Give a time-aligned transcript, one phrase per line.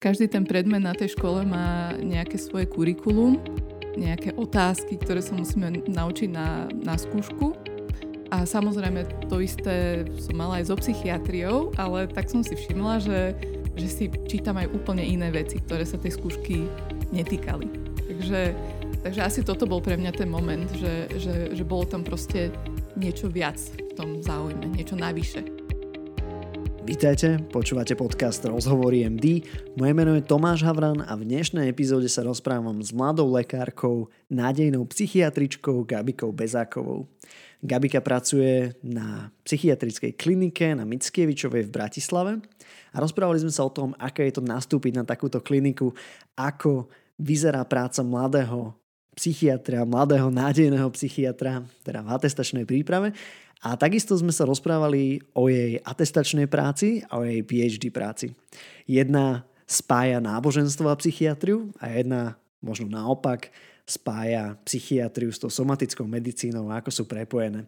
[0.00, 3.36] každý ten predmet na tej škole má nejaké svoje kurikulum,
[4.00, 7.52] nejaké otázky, ktoré sa musíme naučiť na, na skúšku.
[8.32, 13.20] A samozrejme to isté som mala aj so psychiatriou, ale tak som si všimla, že,
[13.76, 16.64] že si čítam aj úplne iné veci, ktoré sa tej skúšky
[17.12, 17.68] netýkali.
[18.08, 18.40] Takže,
[19.04, 22.54] takže asi toto bol pre mňa ten moment, že, že, že bolo tam proste
[22.96, 25.59] niečo viac v tom záujme, niečo navyše.
[26.90, 29.46] Vítajte, počúvate podcast Rozhovory MD.
[29.78, 34.82] Moje meno je Tomáš Havran a v dnešnej epizóde sa rozprávam s mladou lekárkou, nádejnou
[34.90, 37.06] psychiatričkou Gabikou Bezákovou.
[37.62, 42.32] Gabika pracuje na psychiatrickej klinike na Mickievičovej v Bratislave
[42.90, 45.94] a rozprávali sme sa o tom, aké je to nastúpiť na takúto kliniku,
[46.34, 46.90] ako
[47.22, 48.74] vyzerá práca mladého
[49.14, 53.14] psychiatra, mladého nádejného psychiatra, teda v atestačnej príprave
[53.60, 58.32] a takisto sme sa rozprávali o jej atestačnej práci a o jej PhD práci.
[58.88, 63.52] Jedna spája náboženstvo a psychiatriu a jedna, možno naopak,
[63.84, 67.66] spája psychiatriu s tou somatickou medicínou a ako sú prepojené.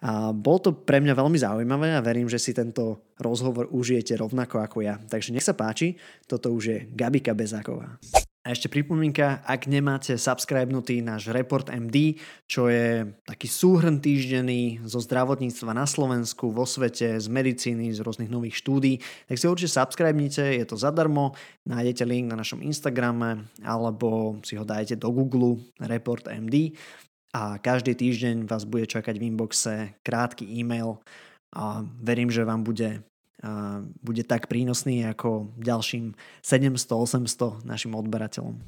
[0.00, 4.62] A bolo to pre mňa veľmi zaujímavé a verím, že si tento rozhovor užijete rovnako
[4.62, 4.96] ako ja.
[5.00, 7.98] Takže nech sa páči, toto už je Gabika Bezáková.
[8.46, 12.14] A ešte pripomienka, ak nemáte subscribenutý náš Report MD,
[12.46, 18.30] čo je taký súhrn týždenný zo zdravotníctva na Slovensku, vo svete, z medicíny, z rôznych
[18.30, 21.34] nových štúdí, tak si určite subscribnite, je to zadarmo,
[21.66, 26.78] nájdete link na našom Instagrame alebo si ho dajte do Google Report MD
[27.34, 31.02] a každý týždeň vás bude čakať v inboxe krátky e-mail
[31.50, 33.02] a verím, že vám bude
[34.00, 38.64] bude tak prínosný ako ďalším 700-800 našim odberateľom.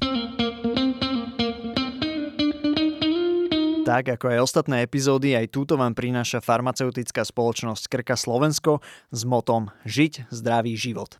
[3.89, 9.73] Tak ako aj ostatné epizódy, aj túto vám prináša farmaceutická spoločnosť Krka Slovensko s motom
[9.81, 11.17] Žiť zdravý život.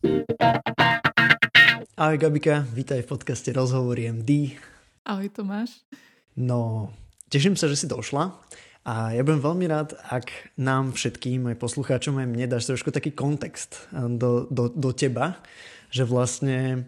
[1.97, 4.53] Ahoj Gabika, vítaj v podcaste Rozhovory MD.
[5.01, 5.81] Ahoj Tomáš.
[6.37, 6.93] No,
[7.33, 8.37] teším sa, že si došla.
[8.87, 13.11] A ja budem veľmi rád, ak nám všetkým, aj poslucháčom, aj mne dáš trošku taký
[13.11, 15.39] kontext eh, do, do, do teba,
[15.91, 16.87] že vlastne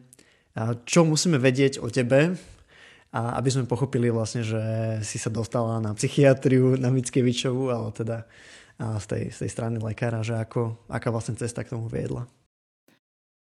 [0.56, 2.38] eh, čo musíme vedieť o tebe,
[3.12, 4.64] a aby sme pochopili vlastne, že
[5.04, 8.24] si sa dostala na psychiatriu, na Mickevičovu, ale teda
[8.80, 12.26] z tej, z tej strany lekára, že ako, aká vlastne cesta k tomu viedla.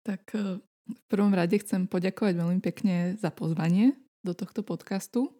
[0.06, 5.35] Tak eh, v prvom rade chcem poďakovať veľmi pekne za pozvanie do tohto podcastu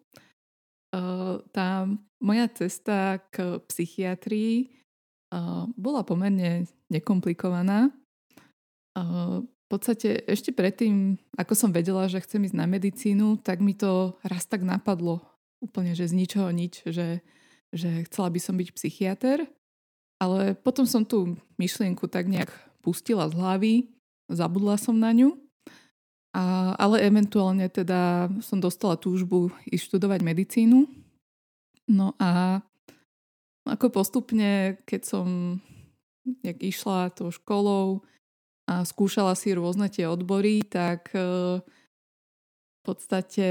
[1.53, 1.85] tá
[2.17, 4.71] moja cesta k psychiatrii
[5.75, 7.91] bola pomerne nekomplikovaná.
[8.97, 14.15] V podstate ešte predtým, ako som vedela, že chcem ísť na medicínu, tak mi to
[14.23, 15.19] raz tak napadlo
[15.59, 17.19] úplne, že z ničoho nič, že,
[17.75, 19.43] že chcela by som byť psychiatr.
[20.17, 22.49] Ale potom som tú myšlienku tak nejak
[22.81, 23.75] pustila z hlavy,
[24.31, 25.37] zabudla som na ňu
[26.37, 30.85] a, ale eventuálne teda som dostala túžbu ísť študovať medicínu.
[31.89, 32.61] No a
[33.65, 35.57] ako postupne, keď som
[36.43, 38.03] jak išla tou školou
[38.67, 41.19] a skúšala si rôzne tie odbory, tak e,
[41.63, 43.47] v podstate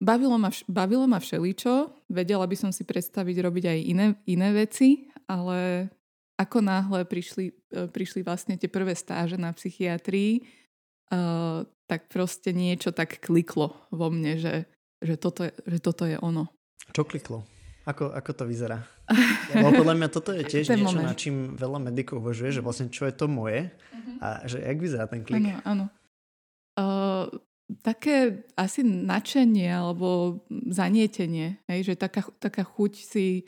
[0.00, 2.08] bavilo ma, bavilo ma všeličo.
[2.08, 5.92] Vedela by som si predstaviť robiť aj iné, iné veci, ale
[6.36, 10.44] ako náhle prišli, e, prišli vlastne tie prvé stáže na psychiatrii,
[11.12, 14.54] uh, tak proste niečo tak kliklo vo mne, že,
[15.00, 16.50] že, toto, je, že toto je ono.
[16.92, 17.46] Čo kliklo?
[17.86, 18.82] Ako, ako to vyzerá?
[19.54, 21.08] Lebo podľa mňa toto je tiež ten niečo, moment.
[21.08, 24.18] na čím veľa medikov uvažuje, že vlastne čo je to moje uh-huh.
[24.18, 25.38] a že jak vyzerá ten klik.
[25.38, 25.84] Áno, áno.
[26.76, 27.30] Uh,
[27.86, 33.46] také asi nadšenie alebo zanietenie, hej, že taká, taká chuť si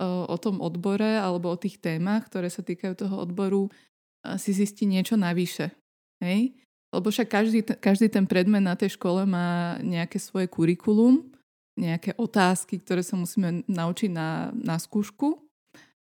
[0.00, 3.68] o tom odbore alebo o tých témach, ktoré sa týkajú toho odboru,
[4.36, 5.72] si zistiť niečo navyše.
[6.20, 6.52] Hej?
[6.90, 11.30] Lebo však každý, každý ten predmet na tej škole má nejaké svoje kurikulum,
[11.78, 15.38] nejaké otázky, ktoré sa musíme naučiť na, na skúšku.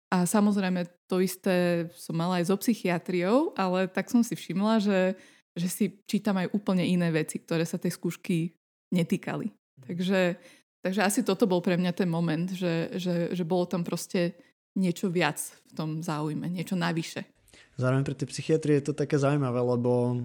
[0.10, 5.14] A samozrejme to isté som mala aj so psychiatriou, ale tak som si všimla, že,
[5.54, 8.58] že si čítam aj úplne iné veci, ktoré sa tej skúšky
[8.90, 9.54] netýkali.
[9.86, 10.42] Takže
[10.80, 14.40] Takže asi toto bol pre mňa ten moment, že, že, že bolo tam proste
[14.80, 15.40] niečo viac
[15.70, 17.28] v tom záujme, niečo navyše.
[17.76, 20.24] Zároveň pre tie psychiatrie je to také zaujímavé, lebo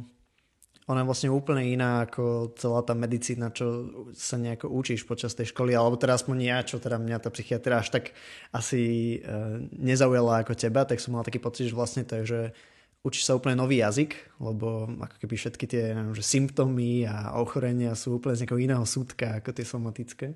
[0.84, 5.48] ona je vlastne úplne iná ako celá tá medicína, čo sa nejako učíš počas tej
[5.48, 8.04] školy, alebo teda aspoň ja, čo teda mňa tá psychiatria až tak
[8.52, 9.34] asi e,
[9.72, 12.40] nezaujala ako teba, tak som mal taký pocit, že vlastne to je, že
[13.04, 18.16] učíš sa úplne nový jazyk, lebo ako keby všetky tie že symptómy a ochorenia sú
[18.16, 20.26] úplne z nejakého iného súdka ako tie somatické.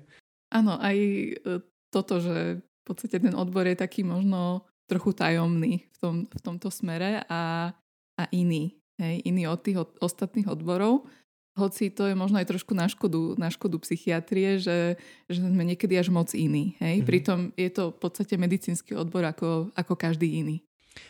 [0.53, 1.33] Áno, aj e,
[1.89, 6.69] toto, že v podstate ten odbor je taký možno trochu tajomný v, tom, v tomto
[6.69, 7.73] smere a,
[8.17, 8.77] a iný.
[9.01, 11.05] hej, iný od tých od, ostatných odborov.
[11.57, 14.95] Hoci to je možno aj trošku na škodu, na škodu psychiatrie, že,
[15.27, 16.77] že sme niekedy až moc iní.
[16.77, 17.01] Hej?
[17.01, 17.09] Mm-hmm.
[17.09, 20.63] Pritom je to v podstate medicínsky odbor ako, ako každý iný.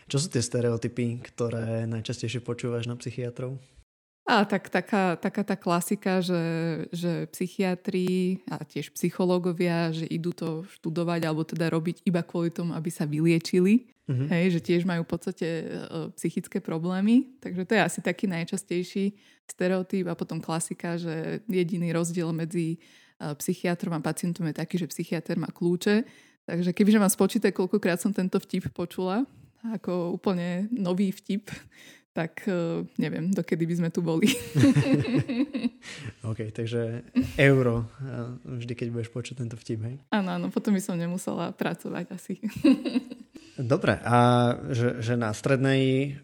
[0.10, 3.58] Čo sú tie stereotypy, ktoré najčastejšie počúvaš na psychiatrov?
[4.30, 10.70] A tak taká, taká tá klasika, že, že psychiatri a tiež psychológovia, že idú to
[10.78, 13.90] študovať alebo teda robiť iba kvôli tomu, aby sa vyliečili.
[14.06, 14.30] Uh-huh.
[14.30, 17.42] Hej, že tiež majú v podstate uh, psychické problémy.
[17.42, 19.18] Takže to je asi taký najčastejší
[19.50, 24.94] stereotyp a potom klasika, že jediný rozdiel medzi uh, psychiatrom a pacientom je taký, že
[24.94, 26.06] psychiatr má kľúče.
[26.46, 29.26] Takže kebyže mám spočítať, koľkokrát som tento vtip počula,
[29.66, 31.52] ako úplne nový vtip,
[32.18, 34.28] tak uh, neviem, dokedy by sme tu boli.
[36.30, 37.08] OK, takže
[37.40, 37.88] euro
[38.44, 39.96] vždy, keď budeš počuť tento vtip, hej?
[40.12, 42.34] Áno, áno, potom by som nemusela pracovať asi.
[43.60, 44.18] Dobre, a
[44.72, 46.16] že, že na strednej,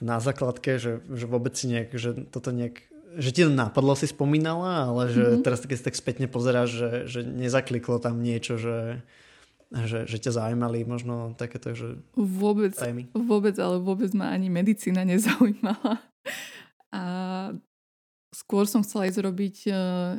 [0.00, 2.84] na základke, že, že vôbec si nejak, že toto nejak
[3.18, 5.42] že ti to napadlo, si spomínala, ale že mm-hmm.
[5.42, 9.02] teraz keď si tak spätne pozeráš, že, že nezakliklo tam niečo, že,
[9.70, 13.06] že, že ťa zaujímali možno takéto, že Vôbec, tajmy.
[13.14, 16.02] vôbec, ale vôbec ma ani medicína nezaujímala.
[16.90, 17.02] A
[18.34, 19.72] skôr som chcela ísť robiť e,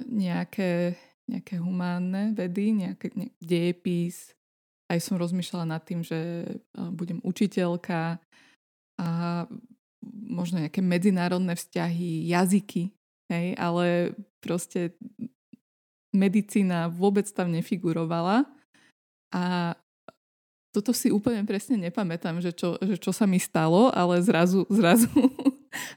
[0.08, 0.96] nejaké,
[1.28, 4.32] nejaké humánne vedy, nejaké ne, dejepis.
[4.88, 6.48] Aj som rozmýšľala nad tým, že e,
[6.96, 8.24] budem učiteľka
[9.00, 9.08] a
[10.32, 12.96] možno nejaké medzinárodné vzťahy, jazyky,
[13.30, 14.96] hej, ale proste
[16.12, 18.48] medicína vôbec tam nefigurovala.
[19.32, 19.76] A
[20.72, 25.12] toto si úplne presne nepamätám, že čo, že čo sa mi stalo, ale zrazu, zrazu,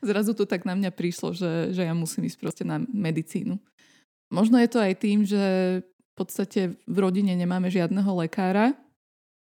[0.02, 3.58] zrazu to tak na mňa prišlo, že, že ja musím ísť proste na medicínu.
[4.34, 5.42] Možno je to aj tým, že
[5.82, 8.75] v podstate v rodine nemáme žiadneho lekára,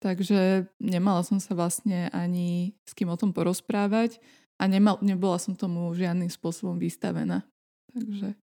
[0.01, 4.17] takže nemala som sa vlastne ani s kým o tom porozprávať
[4.57, 7.45] a nemal, nebola som tomu žiadnym spôsobom vystavená.
[7.93, 8.37] Takže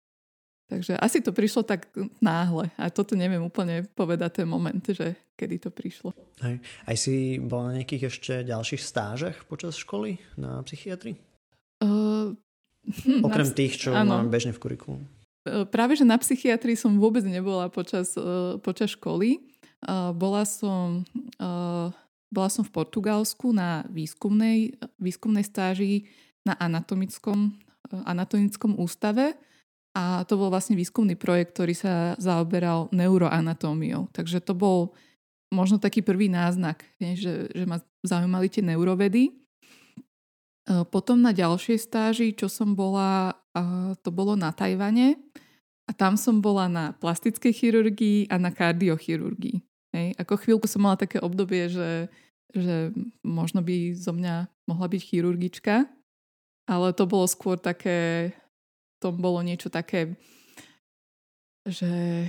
[0.68, 1.88] Takže asi to prišlo tak
[2.20, 6.12] náhle a toto neviem úplne povedať ten moment, že kedy to prišlo.
[6.44, 6.60] Hej.
[6.84, 11.16] Aj si bola na nejakých ešte ďalších stážach počas školy na psychiatrii?
[11.80, 12.36] Uh,
[13.24, 14.20] Okrem na, tých, čo áno.
[14.20, 15.02] máme bežne v kurikulum.
[15.48, 19.40] Uh, práve, že na psychiatrii som vôbec nebola počas, uh, počas školy.
[19.88, 21.08] Uh, bola som...
[21.40, 21.96] Uh,
[22.28, 26.12] bola som v Portugalsku na výskumnej, výskumnej stáži
[26.44, 27.56] na anatomickom,
[28.04, 29.40] anatomickom ústave
[29.98, 34.14] a to bol vlastne výskumný projekt, ktorý sa zaoberal neuroanatómiou.
[34.14, 34.94] Takže to bol
[35.50, 39.34] možno taký prvý náznak, že, že ma zaujímali tie neurovedy.
[39.34, 39.34] E,
[40.94, 43.34] potom na ďalšej stáži, čo som bola,
[44.06, 45.18] to bolo na Tajvane
[45.90, 49.66] a tam som bola na plastickej chirurgii a na kardiochirurgii.
[49.98, 50.08] Hej.
[50.22, 52.14] Ako chvíľku som mala také obdobie, že,
[52.54, 52.94] že
[53.26, 55.90] možno by zo mňa mohla byť chirurgička,
[56.70, 58.30] ale to bolo skôr také
[58.98, 60.18] tom bolo niečo také,
[61.68, 62.28] že,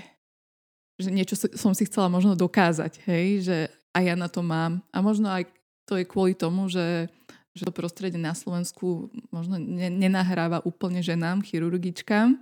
[0.98, 3.56] že niečo som si chcela možno dokázať, hej, že
[3.94, 4.82] aj ja na to mám.
[4.92, 5.46] A možno aj
[5.88, 7.08] to je kvôli tomu, že,
[7.56, 12.36] že to prostredie na Slovensku možno ne, nenahráva úplne ženám, chirurgičkám.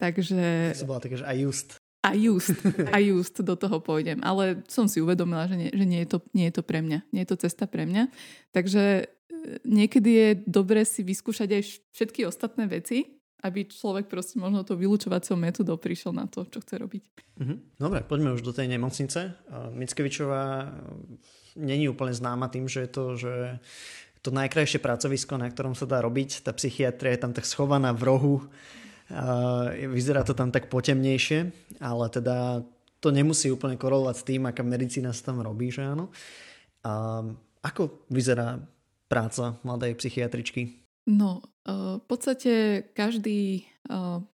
[0.00, 0.72] Takže...
[0.82, 1.68] To bola také, že aj just.
[2.02, 2.58] A just,
[2.90, 4.18] a just do toho pôjdem.
[4.26, 7.06] Ale som si uvedomila, že, nie, že nie, je to, nie je to pre mňa.
[7.14, 8.10] Nie je to cesta pre mňa.
[8.50, 9.04] Takže e,
[9.62, 11.62] niekedy je dobre si vyskúšať aj
[11.94, 16.78] všetky ostatné veci, aby človek proste možno to vylúčovacou metodou prišiel na to, čo chce
[16.78, 17.02] robiť.
[17.42, 17.54] Mhm.
[17.82, 19.34] Dobre, poďme už do tej nemocnice.
[19.74, 20.70] Mickevičová
[21.58, 23.34] není úplne známa tým, že je to, že
[24.22, 26.46] to najkrajšie pracovisko, na ktorom sa dá robiť.
[26.46, 28.36] Tá psychiatria je tam tak schovaná v rohu.
[29.90, 31.50] Vyzerá to tam tak potemnejšie,
[31.82, 32.62] ale teda
[33.02, 36.14] to nemusí úplne korelovať s tým, aká medicína sa tam robí, že áno.
[36.86, 37.26] A
[37.66, 38.62] ako vyzerá
[39.10, 40.86] práca mladej psychiatričky?
[41.10, 43.66] No, v podstate každý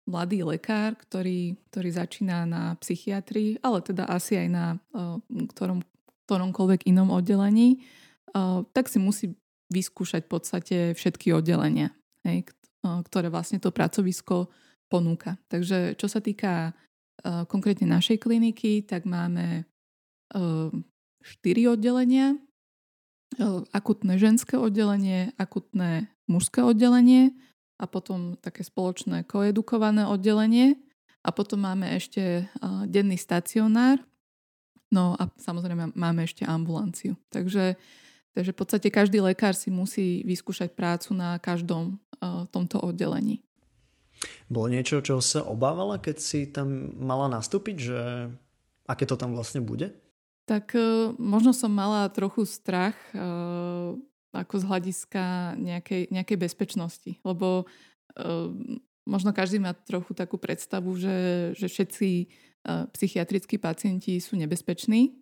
[0.08, 4.66] mladý lekár, ktorý, ktorý začína na psychiatrii, ale teda asi aj na
[5.56, 5.84] ktorom,
[6.28, 7.84] ktoromkoľvek inom oddelení,
[8.72, 9.36] tak si musí
[9.68, 11.92] vyskúšať v podstate všetky oddelenia,
[12.84, 14.48] ktoré vlastne to pracovisko
[14.88, 15.36] ponúka.
[15.52, 16.72] Takže čo sa týka
[17.48, 19.68] konkrétne našej kliniky, tak máme
[21.20, 22.36] štyri oddelenia.
[23.76, 27.32] Akutné ženské oddelenie, akutné mužské oddelenie
[27.80, 30.76] a potom také spoločné koedukované oddelenie
[31.24, 32.46] a potom máme ešte
[32.86, 33.98] denný stacionár,
[34.92, 37.18] no a samozrejme máme ešte ambulanciu.
[37.32, 37.80] Takže,
[38.36, 41.98] takže v podstate každý lekár si musí vyskúšať prácu na každom
[42.52, 43.42] tomto oddelení.
[44.50, 48.00] Bolo niečo, čo sa obávala, keď si tam mala nastúpiť, že
[48.90, 49.94] aké to tam vlastne bude?
[50.48, 50.74] Tak
[51.20, 53.94] možno som mala trochu strach a
[54.38, 55.24] ako z hľadiska
[55.58, 57.12] nejakej, nejakej bezpečnosti.
[57.26, 58.48] Lebo uh,
[59.04, 65.18] možno každý má trochu takú predstavu, že, že všetci uh, psychiatrickí pacienti sú nebezpeční,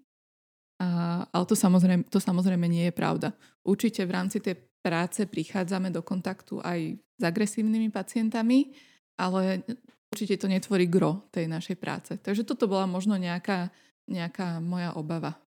[0.76, 3.32] a, ale to samozrejme, to samozrejme nie je pravda.
[3.64, 8.76] Určite v rámci tej práce prichádzame do kontaktu aj s agresívnymi pacientami,
[9.16, 9.64] ale
[10.12, 12.12] určite to netvorí gro tej našej práce.
[12.20, 13.72] Takže toto bola možno nejaká,
[14.04, 15.40] nejaká moja obava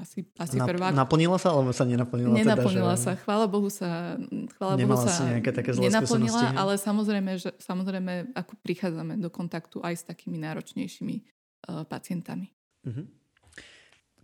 [0.00, 0.88] asi, asi Na, prvá.
[0.90, 2.32] Naplnila sa, alebo sa nenaplnila?
[2.32, 4.16] Nenaplnila teda, sa, chvála Bohu sa,
[4.56, 9.84] chvála Bohu sa nejaké také zlé nenaplnila, ale samozrejme, že, samozrejme, ako prichádzame do kontaktu
[9.84, 12.48] aj s takými náročnejšími uh, pacientami.
[12.88, 13.04] Uh-huh.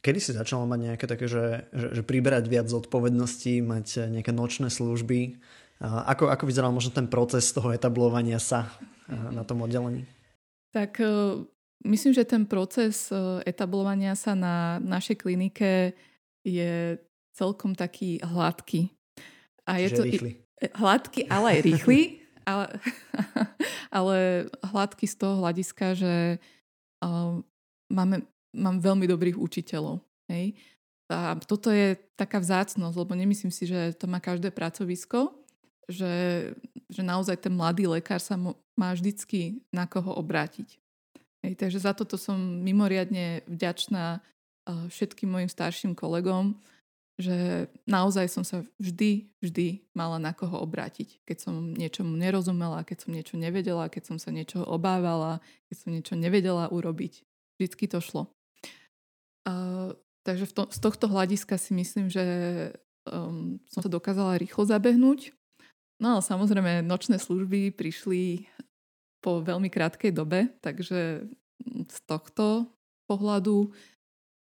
[0.00, 4.72] Kedy si začala mať nejaké také, že, že, že priberať viac zodpovedností, mať nejaké nočné
[4.72, 5.38] služby?
[5.78, 10.08] Uh, ako, ako vyzeral možno ten proces toho etablovania sa uh, na tom oddelení?
[10.72, 11.44] Tak uh,
[11.84, 15.92] Myslím, že ten proces e, etablovania sa na našej klinike
[16.40, 16.96] je
[17.36, 18.88] celkom taký hladký.
[19.68, 20.40] A je to rýchly.
[20.62, 22.00] E, hladký, ale aj rýchly.
[22.48, 22.66] ale,
[23.98, 24.16] ale
[24.62, 26.38] hladký z toho hľadiska, že
[27.02, 27.42] uh,
[27.90, 28.22] máme,
[28.54, 30.00] mám veľmi dobrých učiteľov.
[30.30, 30.54] Hej?
[31.10, 35.34] A toto je taká vzácnosť, lebo nemyslím si, že to má každé pracovisko,
[35.86, 36.50] že,
[36.90, 38.34] že naozaj ten mladý lekár sa
[38.74, 40.82] má vždycky na koho obrátiť.
[41.46, 42.34] Hej, takže za toto som
[42.66, 44.18] mimoriadne vďačná
[44.66, 46.58] všetkým mojim starším kolegom,
[47.22, 51.22] že naozaj som sa vždy, vždy mala na koho obrátiť.
[51.22, 55.38] Keď som niečomu nerozumela, keď som niečo nevedela, keď som sa niečo obávala,
[55.70, 57.22] keď som niečo nevedela urobiť.
[57.56, 58.26] Vždycky to šlo.
[59.46, 59.94] Uh,
[60.26, 62.26] takže v to, z tohto hľadiska si myslím, že
[63.06, 65.30] um, som sa dokázala rýchlo zabehnúť.
[66.02, 68.50] No ale samozrejme nočné služby prišli
[69.26, 71.26] po veľmi krátkej dobe, takže
[71.66, 72.70] z tohto
[73.10, 73.74] pohľadu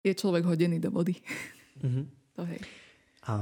[0.05, 1.17] je človek hodený do vody.
[1.81, 2.05] Mm-hmm.
[2.37, 2.61] to hej.
[3.25, 3.35] A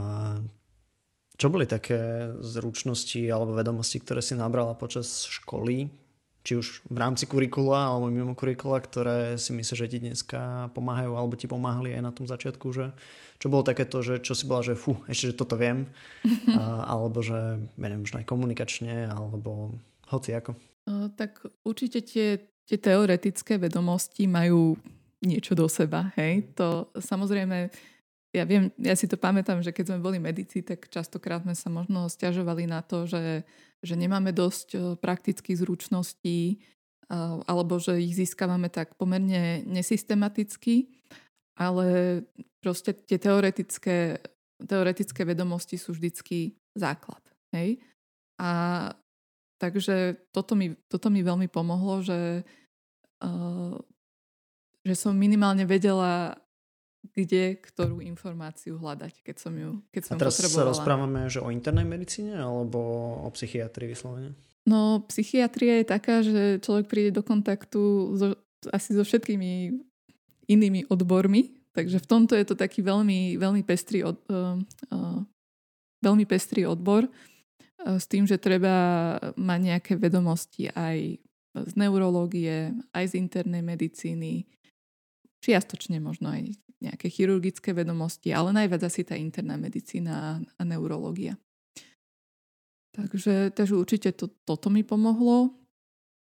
[1.35, 5.91] čo boli také zručnosti alebo vedomosti, ktoré si nabrala počas školy,
[6.47, 11.19] či už v rámci kurikula alebo mimo kurikula, ktoré si myslíš, že ti dneska pomáhajú
[11.19, 12.95] alebo ti pomáhali aj na tom začiatku, že
[13.43, 15.91] čo bolo takéto, že čo si bola, že fú, ešte, že toto viem,
[16.55, 19.75] a, alebo že, neviem, možno aj komunikačne, alebo
[20.07, 20.55] hoci ako.
[20.89, 22.37] Tak určite tie,
[22.69, 24.77] tie teoretické vedomosti majú
[25.25, 26.13] niečo do seba.
[26.21, 26.53] Hej?
[26.61, 27.73] To samozrejme,
[28.37, 31.73] ja viem, ja si to pamätám, že keď sme boli medici, tak častokrát sme sa
[31.73, 33.49] možno stiažovali na to, že,
[33.81, 36.61] že nemáme dosť praktických zručností
[37.49, 40.89] alebo že ich získavame tak pomerne nesystematicky,
[41.55, 42.21] ale
[42.65, 44.19] proste tie teoretické,
[44.65, 47.21] teoretické vedomosti sú vždycky základ.
[47.53, 47.79] Hej?
[48.41, 48.51] A
[49.65, 52.45] Takže toto mi, toto mi veľmi pomohlo, že,
[53.25, 53.81] uh,
[54.85, 56.37] že som minimálne vedela,
[57.17, 61.49] kde ktorú informáciu hľadať, keď som ju keď som A teraz sa rozprávame že o
[61.49, 62.81] internej medicíne alebo
[63.25, 64.37] o psychiatrii vyslovene?
[64.65, 67.81] No, psychiatria je taká, že človek príde do kontaktu
[68.17, 68.27] so,
[68.73, 69.77] asi so všetkými
[70.49, 74.57] inými odbormi, takže v tomto je to taký veľmi, veľmi pestrý, od, uh,
[74.93, 75.21] uh,
[76.01, 77.09] veľmi pestrý odbor.
[77.83, 81.19] E, s tým, že treba mať nejaké vedomosti aj
[81.55, 84.47] z neurológie, aj z internej medicíny,
[85.39, 91.39] čiastočne možno aj nejaké chirurgické vedomosti, ale najviac asi tá interná medicína a neurológia.
[92.95, 95.51] Takže, takže určite to, toto mi pomohlo.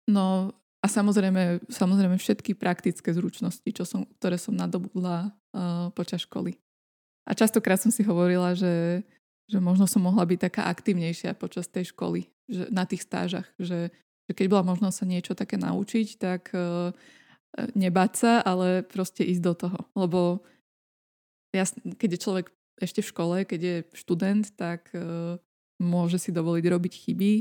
[0.09, 6.57] No a samozrejme, samozrejme všetky praktické zručnosti, čo som, ktoré som nadobudla uh, počas školy.
[7.27, 9.03] A častokrát som si hovorila, že
[9.47, 13.95] že možno som mohla byť taká aktívnejšia počas tej školy, že na tých stážach, že,
[14.27, 16.91] že keď bola možnosť sa niečo také naučiť, tak uh,
[17.79, 19.81] nebáť sa, ale proste ísť do toho.
[19.95, 20.21] Lebo
[21.55, 22.47] jasn- keď je človek
[22.83, 25.39] ešte v škole, keď je študent, tak uh,
[25.79, 27.33] môže si dovoliť robiť chyby,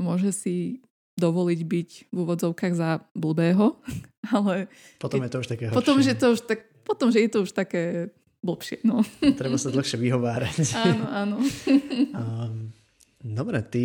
[0.00, 0.80] môže si
[1.16, 3.76] dovoliť byť v úvodzovkách za blbého,
[4.34, 4.72] ale...
[5.00, 5.76] Potom je to už také horšie.
[5.76, 8.12] Potom, že to už tak, potom, že je to už také
[8.46, 8.86] blbšie.
[8.86, 9.02] No.
[9.34, 10.56] Treba sa dlhšie vyhovárať.
[10.86, 11.36] Áno, áno.
[12.20, 12.70] um,
[13.18, 13.84] dobre, ty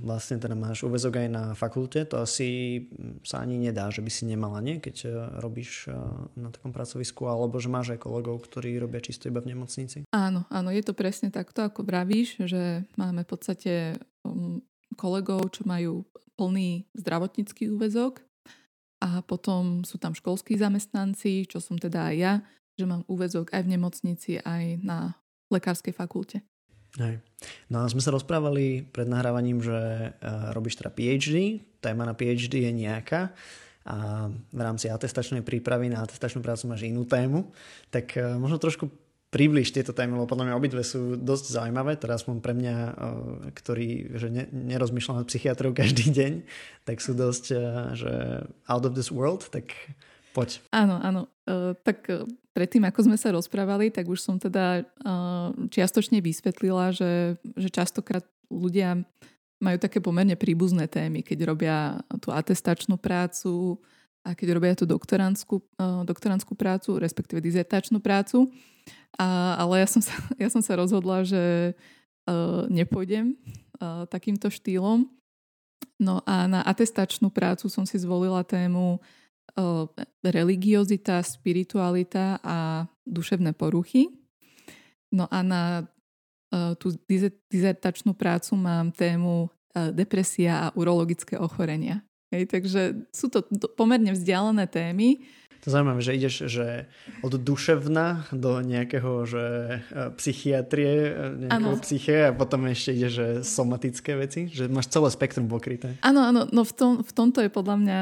[0.00, 2.80] vlastne teda máš uväzok aj na fakulte, to asi
[3.20, 4.80] sa ani nedá, že by si nemala, nie?
[4.80, 5.12] Keď uh,
[5.44, 9.52] robíš uh, na takom pracovisku, alebo že máš aj kolegov, ktorí robia čisto iba v
[9.52, 10.08] nemocnici?
[10.08, 13.72] Áno, áno, je to presne takto, ako vravíš, že máme v podstate
[14.24, 14.64] um,
[14.96, 16.08] kolegov, čo majú
[16.40, 18.24] plný zdravotnícky úvezok
[19.02, 22.34] a potom sú tam školskí zamestnanci, čo som teda aj ja,
[22.76, 25.16] že mám úvezok aj v nemocnici, aj na
[25.52, 26.40] lekárskej fakulte.
[27.00, 27.24] Hej.
[27.72, 32.68] No a sme sa rozprávali pred nahrávaním, že uh, robíš teda PhD, téma na PhD
[32.68, 33.32] je nejaká
[33.82, 37.48] a v rámci atestačnej prípravy na atestačnú prácu máš inú tému,
[37.88, 38.92] tak uh, možno trošku
[39.32, 42.76] približ tieto témy, lebo podľa mňa obidve sú dosť zaujímavé, teraz aspoň pre mňa,
[43.56, 46.32] ktorý že ne, nerozmýšľam nad psychiatrou každý deň,
[46.84, 47.44] tak sú dosť
[47.96, 48.12] že
[48.68, 49.72] out of this world, tak
[50.32, 50.64] poď.
[50.72, 51.22] Áno, áno.
[51.44, 52.24] Uh, tak uh,
[52.56, 58.24] predtým, ako sme sa rozprávali, tak už som teda uh, čiastočne vysvetlila, že, že častokrát
[58.48, 59.04] ľudia
[59.62, 63.78] majú také pomerne príbuzné témy, keď robia tú atestačnú prácu
[64.26, 65.62] a keď robia tú doktorantskú,
[66.02, 68.50] doktorantskú prácu, respektíve dizertačnú prácu.
[69.14, 71.74] A, ale ja som, sa, ja som sa rozhodla, že
[72.26, 73.38] uh, nepôjdem
[73.78, 75.06] uh, takýmto štýlom.
[76.02, 79.21] No a na atestačnú prácu som si zvolila tému uh,
[80.22, 84.08] religiozita, spiritualita a duševné poruchy.
[85.12, 85.62] No a na
[86.80, 86.92] tú
[87.48, 89.48] dizertačnú prácu mám tému
[89.96, 92.04] depresia a urologické ochorenia.
[92.32, 93.44] Hej, takže sú to
[93.76, 95.20] pomerne vzdialené témy,
[95.62, 96.66] to zaujímavé, že ideš že
[97.22, 99.46] od duševna do nejakého že
[99.78, 101.84] e, psychiatrie, e, nejakého ano.
[101.86, 105.94] psyche a potom ešte ide, že somatické veci, že máš celé spektrum pokryté.
[106.02, 107.98] Áno, áno, no v, tom, v tomto je podľa mňa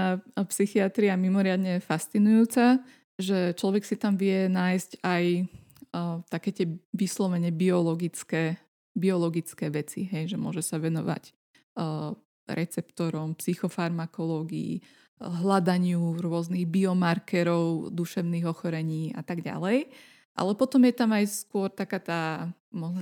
[0.49, 2.81] psychiatria mimoriadne fascinujúca,
[3.21, 6.65] že človek si tam vie nájsť aj uh, také tie
[6.97, 8.57] vyslovene biologické,
[8.97, 11.37] biologické veci, hej, že môže sa venovať
[11.77, 12.17] uh,
[12.55, 14.83] receptorom, psychofarmakológii,
[15.21, 19.93] hľadaniu rôznych biomarkerov, duševných ochorení a tak ďalej.
[20.33, 22.23] Ale potom je tam aj skôr taká tá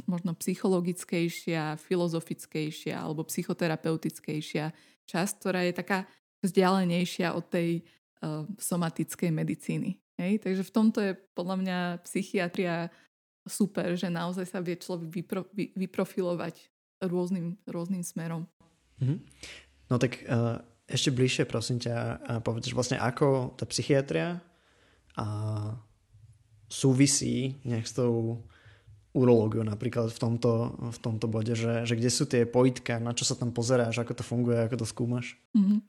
[0.09, 4.73] možno psychologickejšia, filozofickejšia alebo psychoterapeutickejšia
[5.07, 6.09] časť, ktorá je taká
[6.43, 7.85] vzdialenejšia od tej
[8.25, 10.01] uh, somatickej medicíny.
[10.19, 10.43] Hej?
[10.43, 12.91] Takže v tomto je podľa mňa psychiatria
[13.47, 16.69] super, že naozaj sa vie človek vypro, vy, vyprofilovať
[17.05, 18.49] rôznym, rôznym smerom.
[19.01, 19.19] Mm-hmm.
[19.89, 24.41] No tak uh ešte bližšie, prosím ťa, a povedz vlastne, ako tá psychiatria
[25.21, 25.27] a
[26.73, 28.41] súvisí nejak s tou
[29.13, 30.53] urológiou napríklad v tomto,
[30.89, 34.17] v tomto bode, že, že kde sú tie pojitka, na čo sa tam pozeráš, ako
[34.17, 35.37] to funguje, ako to skúmaš?
[35.53, 35.81] Mm-hmm.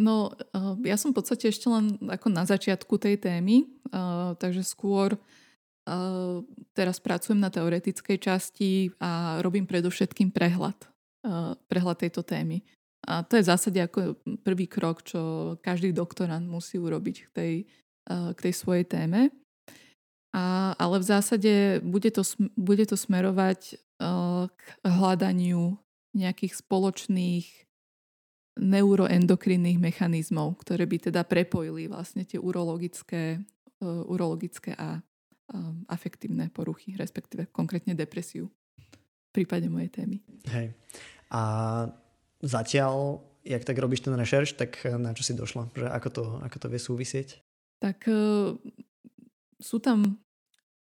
[0.00, 4.64] No, uh, ja som v podstate ešte len ako na začiatku tej témy, uh, takže
[4.64, 6.36] skôr uh,
[6.76, 10.91] teraz pracujem na teoretickej časti a robím predovšetkým prehľad,
[11.70, 12.62] prehľad tejto témy.
[13.02, 17.54] A to je v zásade ako prvý krok, čo každý doktorant musí urobiť k tej,
[18.10, 19.34] k tej svojej téme.
[20.32, 22.22] A, ale v zásade bude to,
[22.54, 23.78] bude to smerovať
[24.50, 25.78] k hľadaniu
[26.14, 27.46] nejakých spoločných
[28.58, 33.40] neuroendokrinných mechanizmov, ktoré by teda prepojili vlastne tie urologické,
[33.82, 35.02] urologické a
[35.88, 38.48] afektívne poruchy, respektíve konkrétne depresiu
[39.32, 40.20] prípade mojej témy.
[40.52, 40.76] Hej.
[41.32, 41.42] A
[42.44, 45.72] zatiaľ, jak tak robíš ten rešerš, tak na čo si došla?
[45.72, 47.28] Že ako, to, ako to vie súvisieť?
[47.80, 48.54] Tak uh,
[49.58, 50.20] sú tam,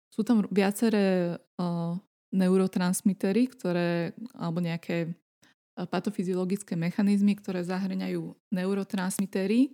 [0.09, 1.93] sú tam viaceré uh,
[2.33, 5.13] neurotransmitery, ktoré, alebo nejaké
[5.87, 9.71] patofyziologické mechanizmy, ktoré zahrňajú neurotransmitery,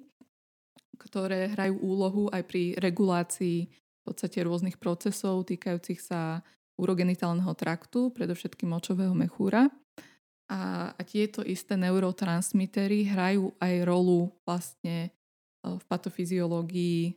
[1.02, 8.72] ktoré hrajú úlohu aj pri regulácii v podstate rôznych procesov týkajúcich sa urogenitálneho traktu, predovšetkým
[8.72, 9.72] močového mechúra.
[10.46, 15.10] A, a tieto isté neurotransmitery hrajú aj rolu vlastne e,
[15.66, 17.12] v patofyziológii e,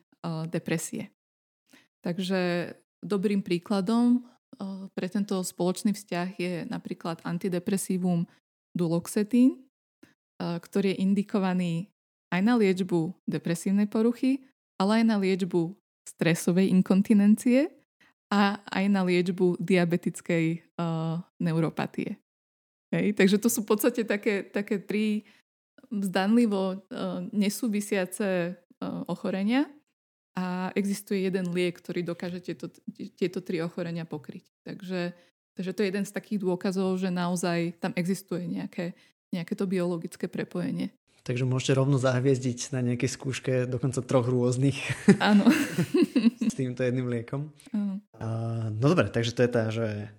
[0.49, 1.13] depresie.
[2.01, 2.73] Takže
[3.05, 4.21] dobrým príkladom e,
[4.97, 8.25] pre tento spoločný vzťah je napríklad antidepresívum
[8.73, 9.61] duloxetín,
[10.39, 11.91] ktorý je indikovaný
[12.31, 14.47] aj na liečbu depresívnej poruchy,
[14.79, 15.75] ale aj na liečbu
[16.07, 17.75] stresovej inkontinencie
[18.29, 22.21] a aj na liečbu diabetickej uh, neuropatie.
[22.93, 25.25] Hej, takže to sú v podstate také, také tri
[25.89, 29.69] zdanlivo uh, nesúvisiace uh, ochorenia
[30.37, 32.71] a existuje jeden liek, ktorý dokáže tieto,
[33.17, 34.45] tieto tri ochorenia pokryť.
[34.63, 35.17] Takže,
[35.57, 38.95] takže to je jeden z takých dôkazov, že naozaj tam existuje nejaké,
[39.35, 40.95] nejaké to biologické prepojenie.
[41.27, 44.81] Takže môžete rovno zahviezdiť na nejakej skúške dokonca troch rôznych.
[45.21, 45.45] Áno.
[46.59, 47.55] týmto jedným liekom.
[47.71, 50.11] Uh, no dobre, takže to je tá, že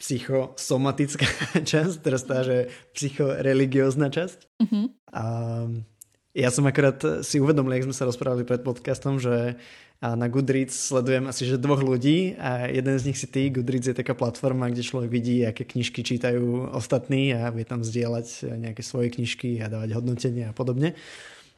[0.00, 1.28] psychosomatická
[1.70, 4.38] časť, teraz tá, že psychoreligiózna časť.
[4.64, 4.88] Uh-huh.
[5.12, 5.22] A
[6.34, 9.54] ja som akorát si uvedomil, jak sme sa rozprávali pred podcastom, že
[10.02, 13.48] na Goodreads sledujem asi že dvoch ľudí a jeden z nich si ty.
[13.48, 18.58] Goodreads je taká platforma, kde človek vidí, aké knižky čítajú ostatní a vie tam zdieľať
[18.60, 20.98] nejaké svoje knižky a dávať hodnotenie a podobne.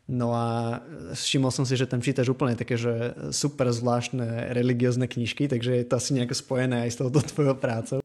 [0.06, 0.78] No a
[1.18, 5.86] všimol som si, že tam čítaš úplne také, že super zvláštne religiózne knižky, takže je
[5.86, 7.98] to asi nejako spojené aj s touto tvojou prácou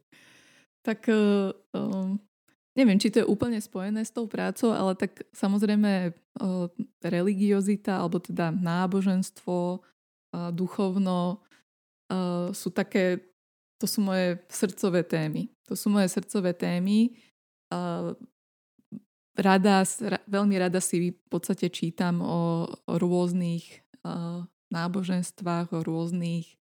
[0.82, 2.18] tak um,
[2.74, 6.66] neviem, či to je úplne spojené s tou prácou, ale tak samozrejme uh,
[7.00, 11.38] religiozita, alebo teda náboženstvo, uh, duchovno
[12.10, 13.32] uh, sú také
[13.78, 15.50] to sú moje srdcové témy.
[15.66, 17.18] To sú moje srdcové témy.
[17.66, 18.14] Uh,
[19.36, 19.84] rada,
[20.28, 26.56] veľmi rada si v podstate čítam o, o rôznych uh, náboženstvách, o rôznych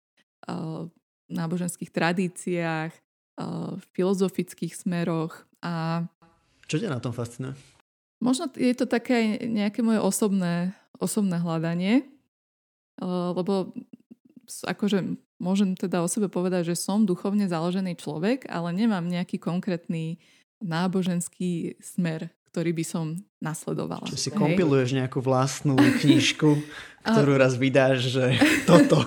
[0.47, 0.87] uh,
[1.31, 5.47] náboženských tradíciách, uh, filozofických smeroch.
[5.63, 6.05] A
[6.67, 7.55] Čo ťa na tom fascinuje?
[8.21, 12.05] Možno je to také nejaké moje osobné, osobné hľadanie,
[13.01, 13.73] uh, lebo
[14.67, 20.21] akože môžem teda o sebe povedať, že som duchovne založený človek, ale nemám nejaký konkrétny
[20.61, 23.05] náboženský smer, ktorý by som
[23.39, 24.03] nasledovala.
[24.11, 24.37] Čiže si hej?
[24.37, 26.59] kompiluješ nejakú vlastnú knižku,
[27.07, 28.25] ktorú raz vydáš, že
[28.69, 28.99] toto.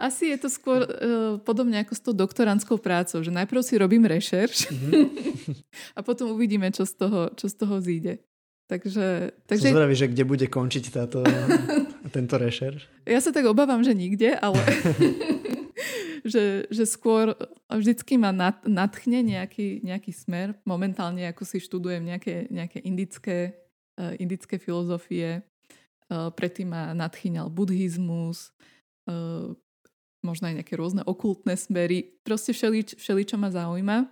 [0.00, 4.08] Asi je to skôr uh, podobne ako s tou doktorantskou prácou, že najprv si robím
[4.08, 5.04] rešerš mm-hmm.
[5.98, 8.24] a potom uvidíme, čo z toho, čo z toho zíde.
[8.68, 9.72] Takže, takže...
[9.72, 11.24] Som zvedavý, že kde bude končiť táto,
[12.12, 13.08] tento rešerš?
[13.08, 14.60] Ja sa tak obávam, že nikde, ale
[16.24, 17.34] že, že skôr
[17.70, 20.56] vždycky ma nad, nadchne nejaký, nejaký smer.
[20.64, 23.58] Momentálne, ako si študujem nejaké, nejaké indické,
[23.98, 25.42] uh, indické filozofie,
[26.10, 28.54] uh, predtým ma nadchýňal buddhizmus,
[29.10, 29.52] uh,
[30.22, 32.18] možno aj nejaké rôzne okultné smery.
[32.26, 34.10] Proste všeli, všeli čo ma zaujíma.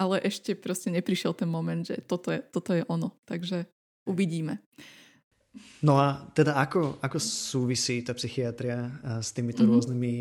[0.00, 3.18] Ale ešte proste neprišiel ten moment, že toto je, toto je ono.
[3.26, 3.66] Takže
[4.06, 4.62] uvidíme.
[5.82, 8.86] No a teda ako, ako súvisí tá psychiatria
[9.18, 9.74] s týmito mm-hmm.
[9.74, 10.14] rôznymi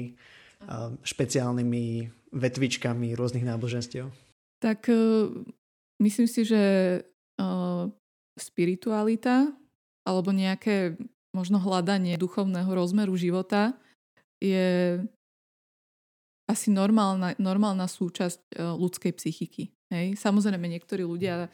[1.05, 1.85] špeciálnymi
[2.33, 4.09] vetvičkami rôznych náboženstiev?
[4.59, 5.31] Tak uh,
[6.01, 6.63] myslím si, že
[8.39, 9.51] spiritualita
[10.03, 10.99] alebo nejaké
[11.31, 13.77] možno hľadanie duchovného rozmeru života
[14.41, 14.99] je
[16.49, 19.69] asi normálna, normálna súčasť ľudskej psychiky.
[19.93, 20.17] Hej?
[20.17, 21.47] Samozrejme, niektorí ľudia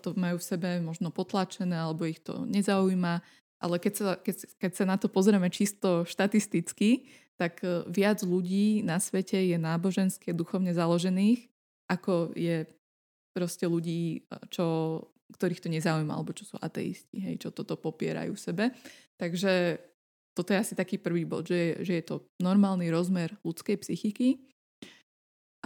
[0.00, 3.20] to majú v sebe možno potlačené alebo ich to nezaujíma,
[3.64, 7.08] ale keď sa, keď, keď sa na to pozrieme čisto štatisticky,
[7.40, 11.48] tak e, viac ľudí na svete je nábožensky a duchovne založených,
[11.88, 12.68] ako je
[13.34, 15.00] proste ľudí, čo,
[15.34, 18.64] ktorých to nezaujíma, alebo čo sú ateisti, hej, čo toto popierajú v sebe.
[19.18, 19.82] Takže
[20.34, 24.42] toto je asi taký prvý bod, že, že je to normálny rozmer ľudskej psychiky.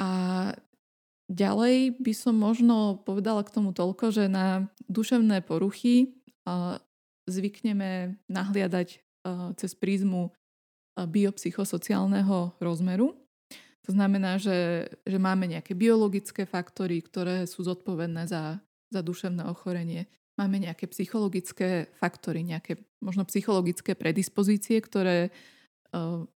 [0.00, 0.08] A
[1.28, 6.16] ďalej by som možno povedala k tomu toľko, že na duševné poruchy
[7.28, 9.04] zvykneme nahliadať
[9.60, 10.32] cez prízmu
[10.96, 13.14] biopsychosociálneho rozmeru.
[13.84, 18.60] To znamená, že, že máme nejaké biologické faktory, ktoré sú zodpovedné za,
[18.92, 20.08] za duševné ochorenie.
[20.36, 25.57] Máme nejaké psychologické faktory, nejaké možno psychologické predispozície, ktoré uh,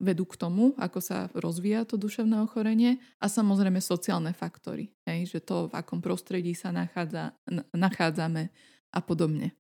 [0.00, 5.38] vedú k tomu, ako sa rozvíja to duševné ochorenie a samozrejme sociálne faktory, hej, že
[5.44, 7.36] to, v akom prostredí sa nachádza,
[7.76, 8.48] nachádzame
[8.92, 9.52] a podobne.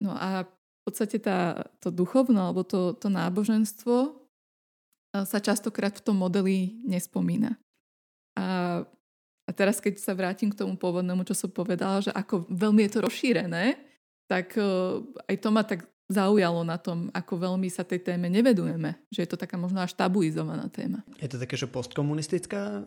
[0.00, 4.10] No a v podstate tá, to duchovno alebo to, to náboženstvo e,
[5.28, 7.60] sa častokrát v tom modeli nespomína.
[8.40, 8.80] A
[9.50, 12.90] a teraz, keď sa vrátim k tomu pôvodnému, čo som povedala, že ako veľmi je
[12.94, 13.82] to rozšírené,
[14.30, 14.62] tak e,
[15.26, 18.98] aj to ma tak zaujalo na tom, ako veľmi sa tej téme nevedujeme.
[19.14, 21.06] Že je to taká možno až tabuizovaná téma.
[21.22, 22.80] Je to také, že postkomunistická e,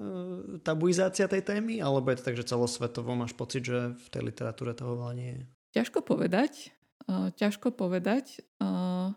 [0.60, 1.80] tabuizácia tej témy?
[1.80, 5.32] Alebo je to tak, že celosvetovo máš pocit, že v tej literatúre toho veľa nie
[5.40, 5.44] je?
[5.80, 6.76] Ťažko povedať.
[7.04, 8.44] Uh, ťažko povedať.
[8.60, 9.16] Uh,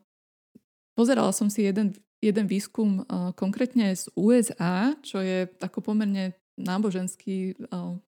[0.95, 3.03] pozerala som si jeden, jeden výskum
[3.35, 7.53] konkrétne z USA, čo je ako pomerne nábožensky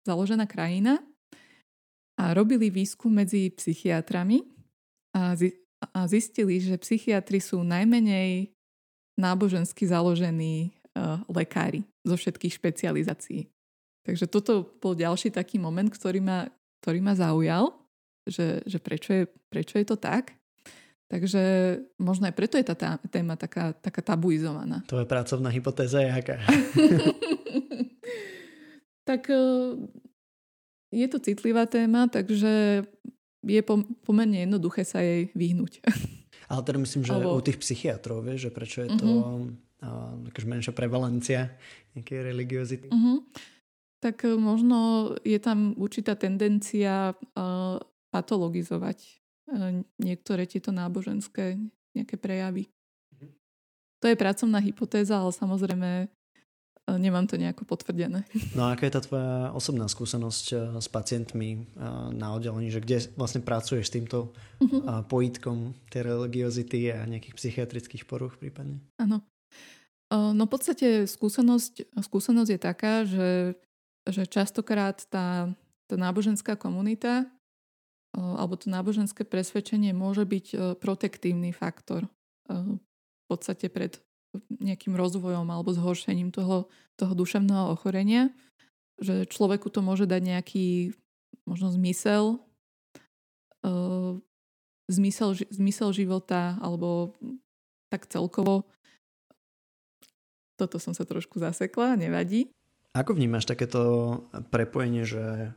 [0.03, 0.99] založená krajina
[2.19, 4.43] a robili výskum medzi psychiatrami
[5.15, 5.39] a
[6.07, 8.53] zistili, že psychiatri sú najmenej
[9.19, 10.73] nábožensky založení
[11.29, 13.49] lekári zo všetkých špecializácií.
[14.03, 16.51] Takže toto bol ďalší taký moment, ktorý ma,
[16.83, 17.71] ktorý ma zaujal,
[18.27, 20.35] že, že prečo, je, prečo je to tak.
[21.07, 21.43] Takže
[22.01, 24.81] možno aj preto je tá téma taká, taká tabuizovaná.
[24.89, 26.41] Tvoja pracovná hypotéza je aká?
[29.09, 29.45] tak e,
[30.89, 32.85] je to citlivá téma, takže
[33.43, 33.63] je
[34.07, 35.83] pomerne jednoduché sa jej vyhnúť.
[36.53, 37.39] Ale teda myslím, že Alebo...
[37.39, 40.15] u tých psychiatrov, vieš, že prečo je to uh-huh.
[40.29, 41.49] uh, menšia prevalencia
[41.97, 42.89] nejakej religiozity.
[42.93, 43.25] Uh-huh.
[44.03, 47.79] Tak e, možno je tam určitá tendencia uh,
[48.13, 51.57] patologizovať uh, niektoré tieto náboženské
[51.97, 52.69] nejaké prejavy.
[53.17, 53.33] Uh-huh.
[54.05, 56.13] To je pracovná hypotéza, ale samozrejme
[56.99, 58.25] Nemám to nejako potvrdené.
[58.53, 61.63] No a aká je tá tvoja osobná skúsenosť eh, s pacientmi eh,
[62.13, 65.07] na oddelení, že kde vlastne pracuješ s týmto uh-huh.
[65.07, 68.83] pojitkom tej religiozity a nejakých psychiatrických poruch prípadne?
[68.99, 69.25] Áno.
[70.13, 73.57] No v podstate skúsenosť, skúsenosť je taká, že,
[74.05, 75.49] že častokrát tá,
[75.89, 77.25] tá náboženská komunita
[78.13, 82.13] alebo to náboženské presvedčenie môže byť protektívny faktor
[82.45, 84.05] v podstate pred
[84.61, 88.33] nejakým rozvojom alebo zhoršením toho, toho duševného ochorenia,
[89.01, 90.67] že človeku to môže dať nejaký
[91.45, 92.41] možno zmysel,
[93.67, 94.17] uh,
[94.89, 97.17] zmysel, zmysel života alebo
[97.93, 98.65] tak celkovo.
[100.57, 102.49] Toto som sa trošku zasekla, nevadí.
[102.93, 105.57] Ako vnímaš takéto prepojenie, že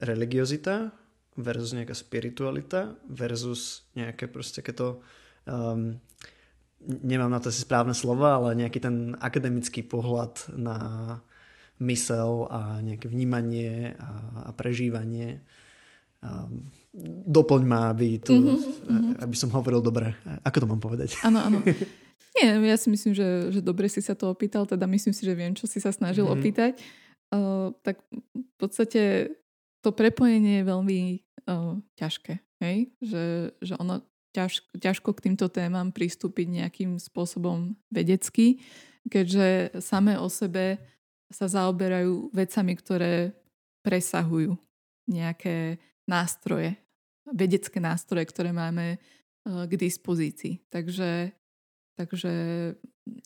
[0.00, 0.90] religiozita
[1.36, 5.00] versus nejaká spiritualita versus nejaké proste takéto
[5.48, 6.00] um,
[6.86, 10.78] nemám na to asi správne slova, ale nejaký ten akademický pohľad na
[11.82, 14.10] mysel a nejaké vnímanie a,
[14.46, 15.42] a prežívanie.
[16.22, 16.70] Um,
[17.26, 19.24] doplň ma, aby, tu, mm-hmm.
[19.26, 20.14] aby som hovoril dobre.
[20.46, 21.18] Ako to mám povedať?
[21.26, 21.58] Áno, áno.
[22.38, 25.36] Nie, ja si myslím, že, že dobre si sa to opýtal, teda myslím si, že
[25.36, 26.40] viem, čo si sa snažil mm-hmm.
[26.40, 26.72] opýtať.
[27.32, 28.00] Uh, tak
[28.32, 29.34] v podstate
[29.84, 31.00] to prepojenie je veľmi
[31.48, 32.40] uh, ťažké.
[32.64, 32.94] Hej?
[33.02, 33.24] Že,
[33.60, 34.00] že ono
[34.32, 38.60] ťaž, ťažko k týmto témam pristúpiť nejakým spôsobom vedecky,
[39.06, 40.80] keďže samé o sebe
[41.32, 43.32] sa zaoberajú vecami, ktoré
[43.80, 44.56] presahujú
[45.08, 46.76] nejaké nástroje,
[47.28, 50.60] vedecké nástroje, ktoré máme uh, k dispozícii.
[50.68, 51.32] Takže,
[51.96, 52.32] takže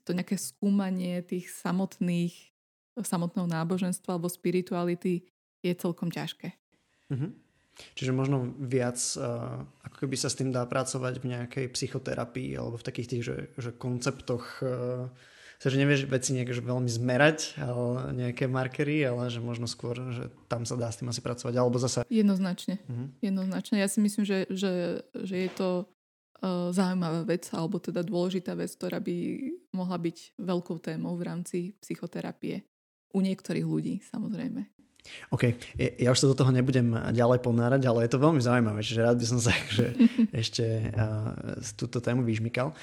[0.06, 2.56] to nejaké skúmanie tých samotných
[3.04, 5.28] samotného náboženstva alebo spirituality
[5.60, 6.56] je celkom ťažké.
[7.12, 7.30] Mm-hmm.
[7.76, 12.80] Čiže možno viac, uh, ako keby sa s tým dá pracovať v nejakej psychoterapii alebo
[12.80, 15.12] v takých tých, že, že konceptoch, uh,
[15.60, 20.28] že nevieš veci nejak že veľmi zmerať, ale nejaké markery, ale že možno skôr, že
[20.48, 22.04] tam sa dá s tým asi pracovať, alebo zase...
[22.12, 22.80] Jednoznačne.
[22.84, 23.08] Mm-hmm.
[23.24, 23.76] Jednoznačne.
[23.80, 28.72] Ja si myslím, že, že, že je to uh, zaujímavá vec, alebo teda dôležitá vec,
[28.72, 29.16] ktorá by
[29.72, 32.64] mohla byť veľkou témou v rámci psychoterapie.
[33.16, 34.75] U niektorých ľudí, samozrejme.
[35.32, 39.04] OK, ja už sa do toho nebudem ďalej ponárať, ale je to veľmi zaujímavé, čiže
[39.04, 39.92] rád by som sa že
[40.30, 42.76] ešte uh, túto tému vyžmykal.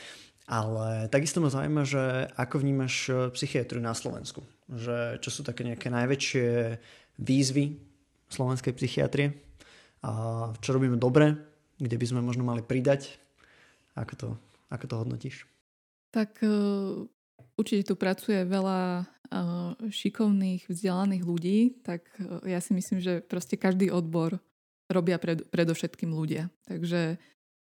[0.43, 4.43] Ale takisto ma zaujíma, že ako vnímaš e, psychiatriu na Slovensku?
[4.67, 6.47] Že čo sú také nejaké najväčšie
[7.15, 7.79] výzvy
[8.27, 9.39] slovenskej psychiatrie?
[10.03, 11.39] A čo robíme dobre?
[11.79, 13.15] Kde by sme možno mali pridať?
[13.95, 14.29] Ako to,
[14.67, 15.35] ako to hodnotíš?
[16.11, 17.07] Tak uh,
[17.55, 19.07] určite tu pracuje veľa
[19.89, 22.05] šikovných, vzdelaných ľudí, tak
[22.45, 24.37] ja si myslím, že proste každý odbor
[24.91, 26.53] robia pred, predovšetkým ľudia.
[26.69, 27.17] Takže,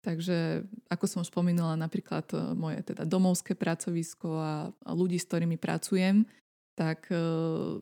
[0.01, 2.25] takže ako som spomínala, napríklad
[2.57, 6.25] moje teda domovské pracovisko a, a ľudí, s ktorými pracujem,
[6.73, 7.77] tak uh,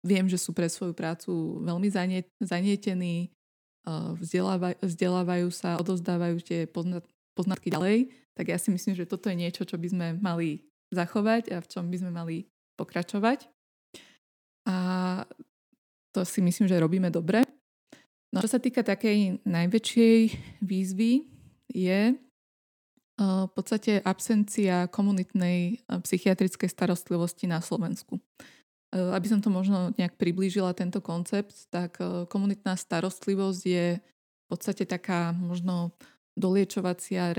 [0.00, 3.28] viem, že sú pre svoju prácu veľmi zanie, zanietení,
[3.84, 9.28] uh, vzdelávaj, vzdelávajú sa, odozdávajú tie poznat, poznatky ďalej, tak ja si myslím, že toto
[9.30, 10.64] je niečo, čo by sme mali
[10.94, 12.36] zachovať a v čom by sme mali
[12.74, 13.46] pokračovať.
[14.66, 14.76] A
[16.14, 17.42] to si myslím, že robíme dobre.
[18.34, 20.18] No čo sa týka takej najväčšej
[20.62, 21.26] výzvy
[21.70, 22.00] je
[23.14, 28.18] v podstate absencia komunitnej psychiatrickej starostlivosti na Slovensku.
[28.90, 35.30] Aby som to možno nejak priblížila, tento koncept, tak komunitná starostlivosť je v podstate taká
[35.30, 35.94] možno
[36.34, 37.30] doliečovacia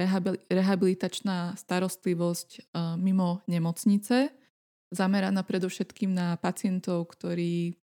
[0.47, 4.31] rehabilitačná starostlivosť mimo nemocnice,
[4.93, 7.77] zameraná predovšetkým na pacientov, ktorí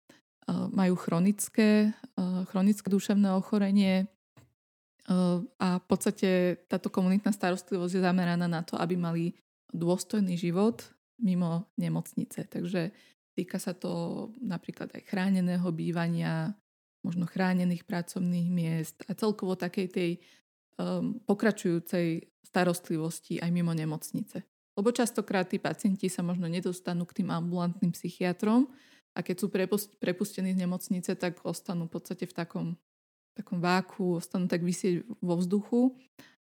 [0.51, 1.95] majú chronické,
[2.51, 4.11] chronické duševné ochorenie
[5.59, 9.35] a v podstate táto komunitná starostlivosť je zameraná na to, aby mali
[9.71, 10.83] dôstojný život
[11.23, 12.47] mimo nemocnice.
[12.51, 12.91] Takže
[13.39, 16.55] týka sa to napríklad aj chráneného bývania,
[17.07, 20.11] možno chránených pracovných miest a celkovo takej tej
[21.27, 24.43] pokračujúcej starostlivosti aj mimo nemocnice.
[24.73, 28.73] Lebo častokrát tí pacienti sa možno nedostanú k tým ambulantným psychiatrom
[29.13, 29.47] a keď sú
[30.01, 32.67] prepustení z nemocnice, tak ostanú v podstate v takom,
[33.37, 35.93] takom váku, ostanú tak vysieť vo vzduchu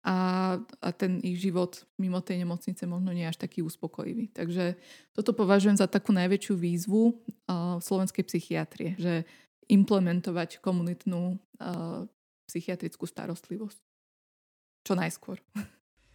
[0.03, 0.17] a,
[0.59, 4.31] a ten ich život mimo tej nemocnice možno nie je až taký uspokojivý.
[4.35, 4.75] Takže
[5.15, 9.23] toto považujem za takú najväčšiu výzvu uh, slovenskej psychiatrie, že
[9.71, 12.07] implementovať komunitnú uh,
[12.51, 13.79] psychiatrickú starostlivosť.
[14.87, 15.37] Čo najskôr.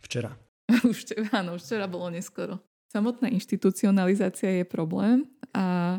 [0.04, 0.34] Včera.
[0.92, 2.60] už, áno, už včera bolo neskoro.
[2.94, 5.98] Samotná inštitucionalizácia je problém a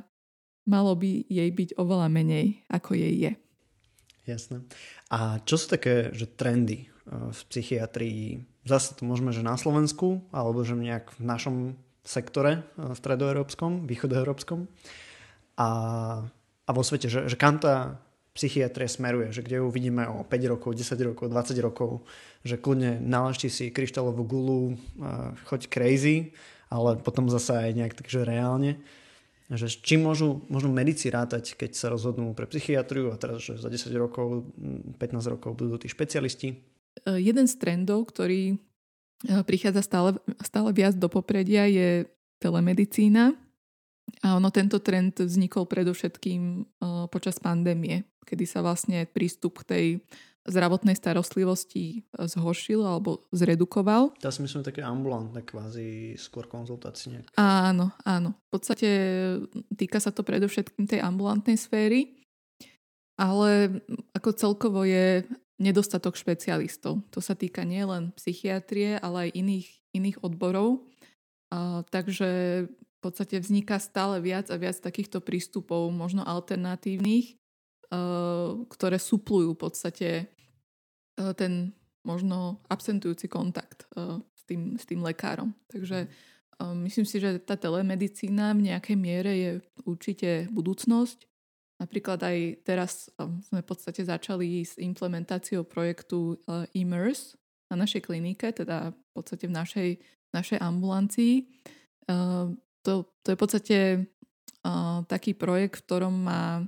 [0.65, 3.33] malo by jej byť oveľa menej, ako jej je.
[4.25, 4.65] Jasné.
[5.13, 8.41] A čo sú také že trendy eh, v psychiatrii?
[8.65, 11.57] Zase to môžeme, že na Slovensku, alebo že nejak v našom
[12.07, 14.71] sektore eh, stredoeurópskom, východoeurópskom
[15.61, 15.71] a,
[16.67, 18.01] a vo svete, že, že kam tá
[18.35, 21.91] psychiatria smeruje, že kde ju vidíme o 5 rokov, 10 rokov, 20 rokov,
[22.43, 24.75] že kľudne nalažte si kryštálovú gulu,
[25.47, 26.35] choď crazy,
[26.67, 28.83] ale potom zase aj nejak takže reálne.
[29.47, 33.71] Že čím môžu možno medici rátať, keď sa rozhodnú pre psychiatriu a teraz, že za
[33.71, 34.51] 10 rokov,
[34.99, 36.49] 15 rokov budú tí špecialisti?
[36.51, 38.59] E, jeden z trendov, ktorý
[39.47, 40.11] prichádza stále,
[40.43, 42.09] stále viac do popredia, je
[42.43, 43.37] telemedicína.
[44.25, 46.65] A ono tento trend vznikol predovšetkým
[47.13, 49.87] počas pandémie, kedy sa vlastne prístup k tej
[50.45, 54.13] zdravotnej starostlivosti zhoršil alebo zredukoval.
[54.21, 57.25] To si myslím také ambulantné kvázi skôr konzultácie.
[57.41, 58.37] Áno, áno.
[58.49, 58.89] V podstate
[59.73, 62.21] týka sa to predovšetkým tej ambulantnej sféry,
[63.17, 63.81] ale
[64.13, 65.25] ako celkovo je
[65.57, 67.01] nedostatok špecialistov.
[67.09, 70.85] To sa týka nielen psychiatrie, ale aj iných, iných odborov.
[71.49, 72.67] A, takže
[73.05, 77.37] v podstate vzniká stále viac a viac takýchto prístupov, možno alternatívnych,
[77.93, 80.09] a, ktoré suplujú v podstate
[81.21, 85.53] a, ten možno absentujúci kontakt a, s, tým, s tým lekárom.
[85.69, 89.51] Takže a, myslím si, že tá telemedicína v nejakej miere je
[89.85, 91.29] určite budúcnosť
[91.75, 93.11] Napríklad aj teraz
[93.51, 96.39] sme v podstate začali s implementáciou projektu
[96.71, 97.35] Immerse
[97.67, 99.89] na našej klinike, teda v podstate v našej,
[100.31, 101.51] našej ambulancii.
[102.85, 103.79] To, to je v podstate
[105.09, 106.65] taký projekt, v ktorom má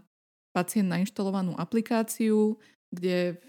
[0.52, 2.56] pacient nainštalovanú aplikáciu,
[2.92, 3.44] kde v,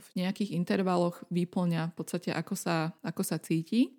[0.00, 3.96] v nejakých intervaloch vyplňa v podstate, ako sa, ako sa cíti.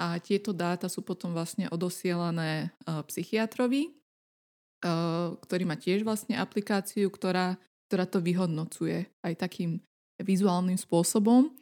[0.00, 4.00] A tieto dáta sú potom vlastne odosielané psychiatrovi,
[4.80, 9.84] Eh, ktorý má tiež vlastne aplikáciu, ktorá, ktorá to vyhodnocuje aj takým
[10.16, 11.52] vizuálnym spôsobom.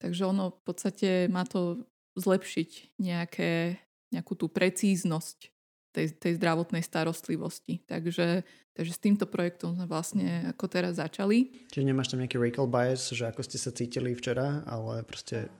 [0.00, 1.84] Takže ono v podstate má to
[2.16, 3.76] zlepšiť nejaké,
[4.12, 5.48] nejakú tú precíznosť
[5.92, 7.84] tej, tej zdravotnej starostlivosti.
[7.84, 11.68] Takže, takže s týmto projektom sme vlastne ako teraz začali.
[11.72, 15.52] Čiže nemáš tam nejaký recall bias, že ako ste sa cítili včera, ale proste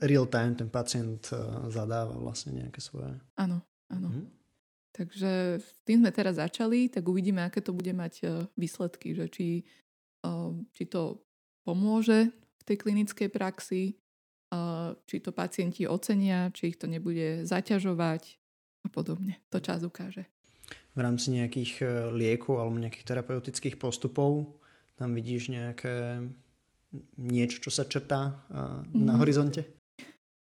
[0.00, 3.12] real time ten pacient eh, zadáva vlastne nejaké svoje...
[3.36, 3.60] Áno,
[3.92, 4.08] áno.
[4.08, 4.40] Mm-hmm.
[4.90, 8.24] Takže s tým sme teraz začali, tak uvidíme, aké to bude mať e,
[8.58, 9.48] výsledky, že či,
[10.20, 10.32] e,
[10.74, 11.22] či to
[11.62, 13.94] pomôže v tej klinickej praxi, e,
[15.06, 18.22] či to pacienti ocenia, či ich to nebude zaťažovať
[18.84, 19.38] a podobne.
[19.52, 20.26] To čas ukáže.
[20.94, 24.58] V rámci nejakých liekov alebo nejakých terapeutických postupov
[24.98, 26.26] tam vidíš nejaké
[27.16, 28.42] niečo, čo sa črtá
[28.90, 29.20] na mm.
[29.22, 29.62] horizonte?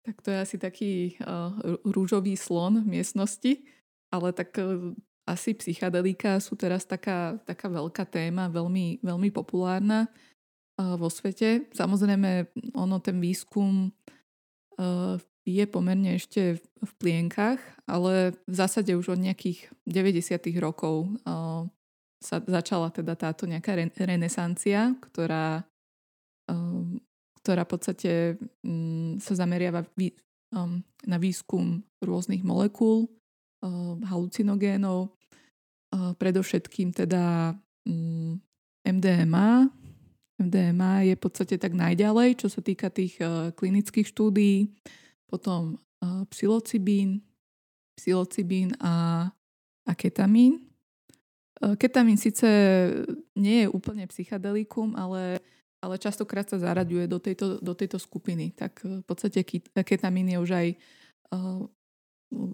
[0.04, 1.48] Tak to je asi taký uh,
[1.88, 3.64] rúžový slon v miestnosti
[4.14, 4.94] ale tak e,
[5.26, 11.72] asi psychadelika sú teraz taká, taká veľká téma, veľmi, veľmi populárna uh, vo svete.
[11.72, 13.92] Samozrejme, ono ten výskum uh,
[15.44, 20.40] je pomerne ešte v plienkach, ale v zásade už od nejakých 90.
[20.56, 21.68] rokov uh,
[22.18, 25.60] sa začala teda táto nejaká re- renesancia, ktorá,
[26.48, 26.84] uh,
[27.44, 28.12] ktorá v podstate
[28.64, 29.84] um, sa zameriava
[31.04, 33.10] na výskum rôznych molekúl,
[34.06, 35.10] halucinogénov,
[35.90, 37.54] predovšetkým teda
[38.84, 39.50] MDMA.
[40.34, 43.18] MDMA je v podstate tak najďalej, čo sa týka tých
[43.54, 44.66] klinických štúdií,
[45.30, 45.78] potom
[46.30, 47.22] psilocibín,
[47.94, 49.26] psilocibín a,
[49.86, 50.66] a ketamín.
[51.78, 52.46] Ketamín síce
[53.38, 55.38] nie je úplne psychedelikum, ale,
[55.78, 58.52] ale častokrát sa zaraďuje do tejto, do tejto skupiny.
[58.52, 59.46] Tak v podstate
[59.86, 60.68] ketamín je už aj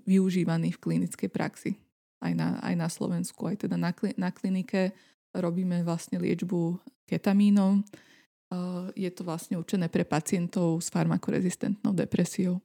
[0.05, 1.81] využívaný v klinickej praxi.
[2.21, 4.93] Aj na, aj na Slovensku, aj teda na, na klinike
[5.35, 7.83] robíme vlastne liečbu ketamínom.
[8.99, 12.59] Je to vlastne určené pre pacientov s farmakorezistentnou depresiou.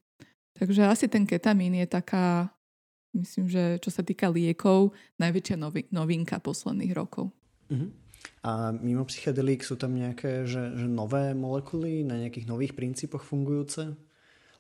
[0.55, 2.49] Takže asi ten ketamín je taká,
[3.13, 5.57] myslím, že čo sa týka liekov, najväčšia
[5.91, 7.29] novinka posledných rokov.
[7.69, 7.91] Uh-huh.
[8.45, 13.93] A mimo psychedelík sú tam nejaké že, že nové molekuly na nejakých nových princípoch fungujúce?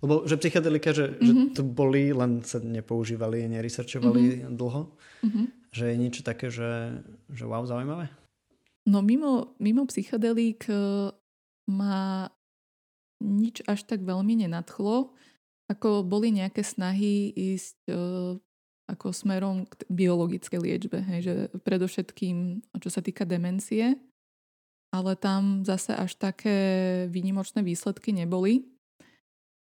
[0.03, 1.25] Lebo že psychedelika, že, mm-hmm.
[1.25, 1.45] že mhm.
[1.55, 4.53] to boli, len sa nepoužívali, neresearchovali mm-hmm.
[4.53, 4.81] dlho.
[5.25, 5.45] Mm-hmm.
[5.75, 8.07] Že je niečo také, že, že wow, zaujímavé?
[8.87, 11.11] No mimo, mimo psychedelík uh,
[11.67, 12.31] ma
[13.19, 15.11] nič až tak veľmi nenadchlo.
[15.67, 18.39] Ako boli nejaké snahy ísť uh,
[18.87, 21.35] ako smerom k biologickej liečbe, hej, že
[21.65, 23.97] predovšetkým, čo sa týka demencie,
[24.93, 26.57] ale tam zase až také
[27.09, 28.69] výnimočné výsledky neboli.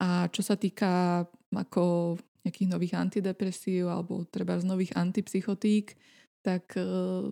[0.01, 5.93] A čo sa týka ako nejakých nových antidepresív alebo treba z nových antipsychotík,
[6.41, 7.29] tak uh,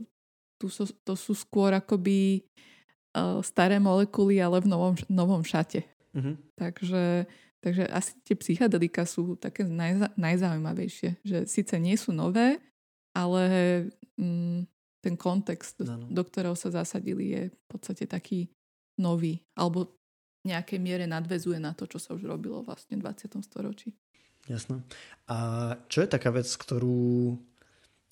[0.61, 2.45] tu sú, to sú skôr akoby
[3.17, 5.87] uh, staré molekuly, ale v novom, novom šate.
[6.13, 6.37] Uh-huh.
[6.57, 7.25] Takže,
[7.61, 12.61] takže asi tie psychedelika sú také najza, najzaujímavejšie, že síce nie sú nové,
[13.17, 13.43] ale
[14.19, 14.67] mm,
[14.99, 16.07] ten kontext, no, no.
[16.11, 18.51] do ktorého sa zasadili, je v podstate taký
[18.99, 19.95] nový, alebo
[20.43, 23.39] nejakej miere nadvezuje na to, čo sa už robilo vlastne v 20.
[23.43, 23.95] storočí.
[24.49, 24.81] Jasné.
[25.29, 25.37] A
[25.87, 27.37] čo je taká vec, ktorú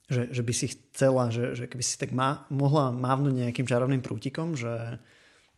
[0.07, 3.99] že, že by si chcela, že, že keby si tak má, mohla mávnuť nejakým čarovným
[3.99, 5.03] prútikom, že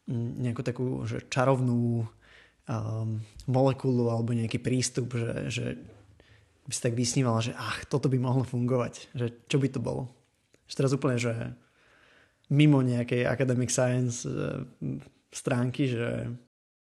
[0.09, 3.09] nejakú takú že čarovnú um,
[3.45, 5.65] molekulu alebo nejaký prístup, že, že
[6.65, 9.13] by si tak vysnívala, že ach, toto by mohlo fungovať.
[9.13, 10.09] Že čo by to bolo?
[10.65, 11.33] Že teraz úplne, že
[12.49, 14.65] mimo nejakej academic science uh,
[15.29, 16.25] stránky, že...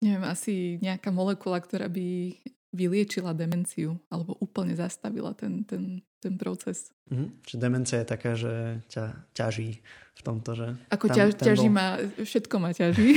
[0.00, 2.32] Neviem, asi nejaká molekula, ktorá by
[2.72, 6.92] vyliečila demenciu alebo úplne zastavila ten, ten, ten proces.
[7.08, 7.28] Mm-hmm.
[7.48, 9.80] Čiže demencia je taká, že ťa ťaží
[10.18, 10.66] v tomto, že...
[10.92, 11.76] Ako tam, ťaž, tam ťaží bol...
[11.78, 11.86] ma,
[12.20, 13.10] všetko ma ťaží.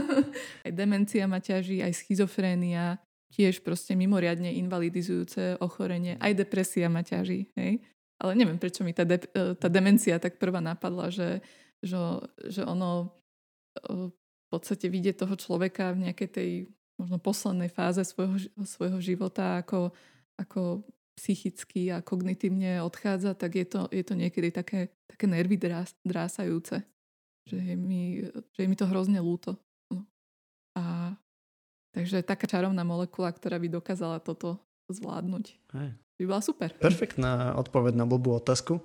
[0.68, 3.00] aj demencia ma ťaží, aj schizofrénia,
[3.32, 7.48] tiež proste mimoriadne invalidizujúce ochorenie, aj depresia ma ťaží.
[7.56, 7.80] Hej?
[8.20, 11.40] Ale neviem, prečo mi tá, de, e, tá demencia tak prvá napadla, že,
[11.80, 11.96] že,
[12.44, 13.08] že ono
[13.80, 16.50] e, v podstate vidie toho človeka v nejakej tej
[17.02, 19.90] možno poslednej fáze svojho, svojho života, ako,
[20.38, 20.86] ako
[21.18, 26.86] psychicky a kognitívne odchádza, tak je to, je to niekedy také, také nervy drás, drásajúce.
[27.50, 28.22] Že je, mi,
[28.54, 29.58] že je mi to hrozne lúto.
[29.90, 30.06] No.
[30.78, 31.14] A
[31.90, 35.58] takže taká čarovná molekula, ktorá by dokázala toto zvládnuť.
[35.74, 35.98] Hej.
[36.22, 36.70] By bola super.
[36.78, 38.78] Perfektná odpoveď na blbú otázku.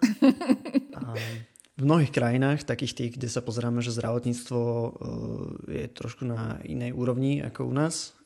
[0.97, 1.13] a
[1.77, 4.91] v mnohých krajinách, takých tých, kde sa pozeráme, že zdravotníctvo eh,
[5.69, 8.17] je trošku na inej úrovni ako u nás,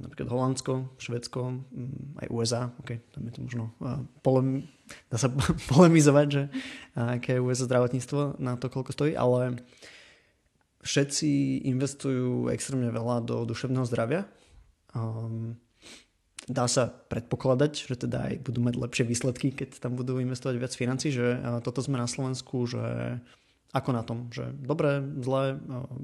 [0.00, 4.70] napríklad Holandsko, Švedsko, mm, aj USA, ok, tam je to možno eh, polem,
[5.10, 5.28] dá sa
[5.74, 6.42] polemizovať, že
[6.94, 9.58] aké je USA zdravotníctvo na to, koľko stojí, ale
[10.86, 14.24] všetci investujú extrémne veľa do duševného zdravia.
[14.94, 15.60] Um,
[16.50, 20.74] dá sa predpokladať, že teda aj budú mať lepšie výsledky, keď tam budú investovať viac
[20.74, 22.82] financí, že toto sme na Slovensku, že
[23.70, 25.54] ako na tom, že dobre, zle,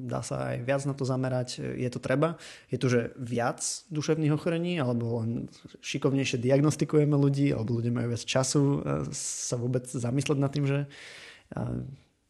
[0.06, 2.38] dá sa aj viac na to zamerať, je to treba.
[2.70, 3.58] Je tu, že viac
[3.90, 5.50] duševných ochorení, alebo len
[5.82, 10.86] šikovnejšie diagnostikujeme ľudí, alebo ľudia majú viac času sa vôbec zamysleť nad tým, že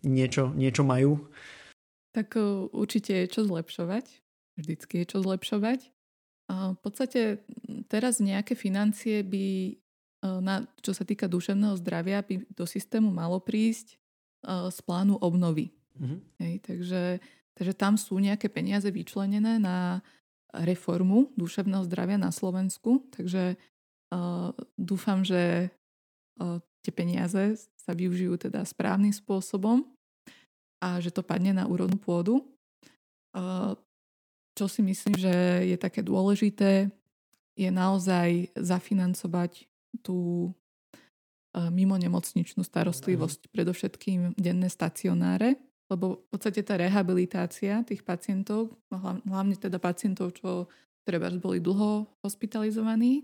[0.01, 1.29] niečo, niečo majú.
[2.17, 2.41] Tak
[2.73, 4.09] určite je čo zlepšovať.
[4.57, 5.93] Vždycky je čo zlepšovať.
[6.47, 7.42] V podstate
[7.90, 9.74] teraz nejaké financie by, e,
[10.22, 13.97] na, čo sa týka duševného zdravia, by do systému malo prísť e,
[14.70, 15.74] z plánu obnovy.
[15.99, 16.20] Mm-hmm.
[16.38, 17.03] Hej, takže,
[17.59, 20.07] takže tam sú nejaké peniaze vyčlenené na
[20.53, 23.05] reformu duševného zdravia na Slovensku.
[23.12, 23.57] Takže
[24.12, 25.68] uh, dúfam, že
[26.40, 29.84] uh, tie peniaze sa využijú teda správnym spôsobom
[30.80, 32.40] a že to padne na úrodnú pôdu.
[33.36, 33.76] Uh,
[34.57, 36.89] čo si myslím, že je také dôležité,
[37.57, 39.69] je naozaj zafinancovať
[40.01, 45.61] tú e, mimo nemocničnú starostlivosť, predovšetkým denné stacionáre,
[45.93, 48.75] lebo v podstate tá rehabilitácia tých pacientov,
[49.29, 50.67] hlavne teda pacientov, čo
[51.07, 53.23] treba boli dlho hospitalizovaní,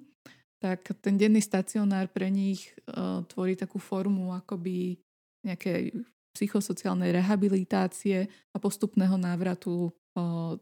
[0.62, 4.95] tak ten denný stacionár pre nich uh, tvorí takú formu akoby
[5.43, 5.91] nejakej
[6.39, 9.91] psychosociálnej rehabilitácie a postupného návratu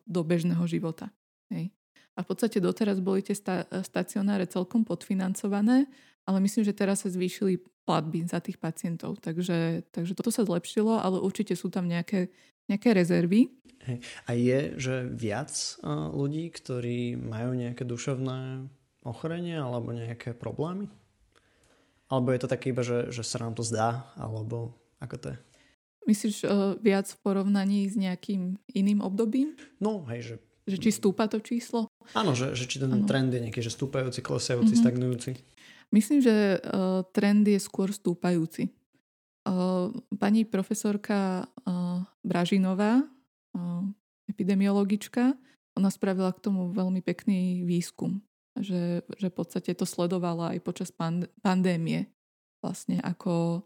[0.06, 1.10] do bežného života.
[1.50, 1.74] Hej.
[2.14, 5.88] A v podstate doteraz boli tie sta- stacionáre celkom podfinancované,
[6.28, 9.18] ale myslím, že teraz sa zvýšili platby za tých pacientov.
[9.18, 12.30] Takže, takže toto sa zlepšilo, ale určite sú tam nejaké,
[12.70, 13.50] nejaké rezervy.
[13.88, 13.98] Hej.
[14.28, 15.50] A je, že viac
[16.12, 18.68] ľudí, ktorí majú nejaké duševné
[19.02, 20.86] ochorenie alebo nejaké problémy?
[22.12, 24.12] Alebo je to také iba, že, že sa nám to zdá?
[24.20, 25.38] Alebo ako to je?
[26.08, 29.58] Myslíš uh, viac v porovnaní s nejakým iným obdobím?
[29.82, 30.34] No, hej, že...
[30.68, 31.90] Že či stúpa to číslo?
[32.14, 33.02] Áno, že, že či ten ano.
[33.02, 34.84] trend je nejaký, že stúpajúci, klesajúci, mm-hmm.
[34.86, 35.30] stagnujúci.
[35.90, 38.70] Myslím, že uh, trend je skôr stúpajúci.
[39.42, 39.90] Uh,
[40.20, 43.82] pani profesorka uh, Bražinová, uh,
[44.30, 45.34] epidemiologička,
[45.74, 48.22] ona spravila k tomu veľmi pekný výskum,
[48.54, 52.06] že, že v podstate to sledovala aj počas pand- pandémie.
[52.62, 53.64] Vlastne ako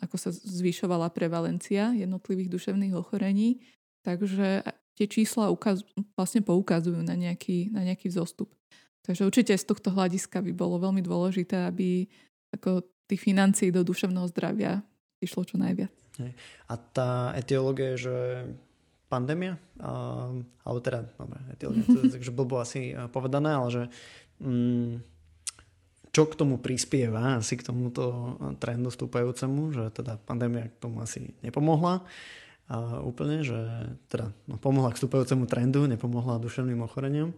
[0.00, 3.60] ako sa zvyšovala prevalencia jednotlivých duševných ochorení.
[4.02, 4.64] Takže
[4.96, 5.84] tie čísla ukaz,
[6.16, 8.50] vlastne poukazujú na nejaký, na nejaký vzostup.
[9.04, 12.08] Takže určite z tohto hľadiska by bolo veľmi dôležité, aby
[12.52, 14.84] ako tých financií do duševného zdravia
[15.22, 15.92] išlo čo najviac.
[16.68, 18.44] A tá etiológia že
[19.08, 19.56] pandémia,
[20.66, 23.82] alebo teda, dobre, etiológia, to je takže blbo asi povedané, ale že
[24.44, 25.17] mm,
[26.18, 31.30] čo k tomu prispieva asi k tomuto trendu stúpajúcemu, že teda pandémia k tomu asi
[31.46, 32.02] nepomohla
[32.66, 33.54] a úplne, že
[34.10, 37.30] teda no, pomohla k stúpajúcemu trendu, nepomohla duševným ochoreniam.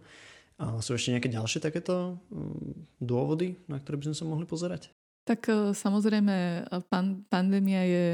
[0.57, 4.89] A sú ešte nejaké ďalšie takéto mm, dôvody, na ktoré by sme sa mohli pozerať?
[5.29, 8.05] Tak e, samozrejme pan, pandémia je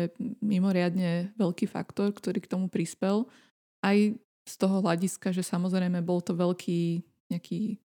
[0.44, 3.24] mimoriadne veľký faktor, ktorý k tomu prispel.
[3.80, 3.96] Aj
[4.44, 7.80] z toho hľadiska, že samozrejme bol to veľký nejaký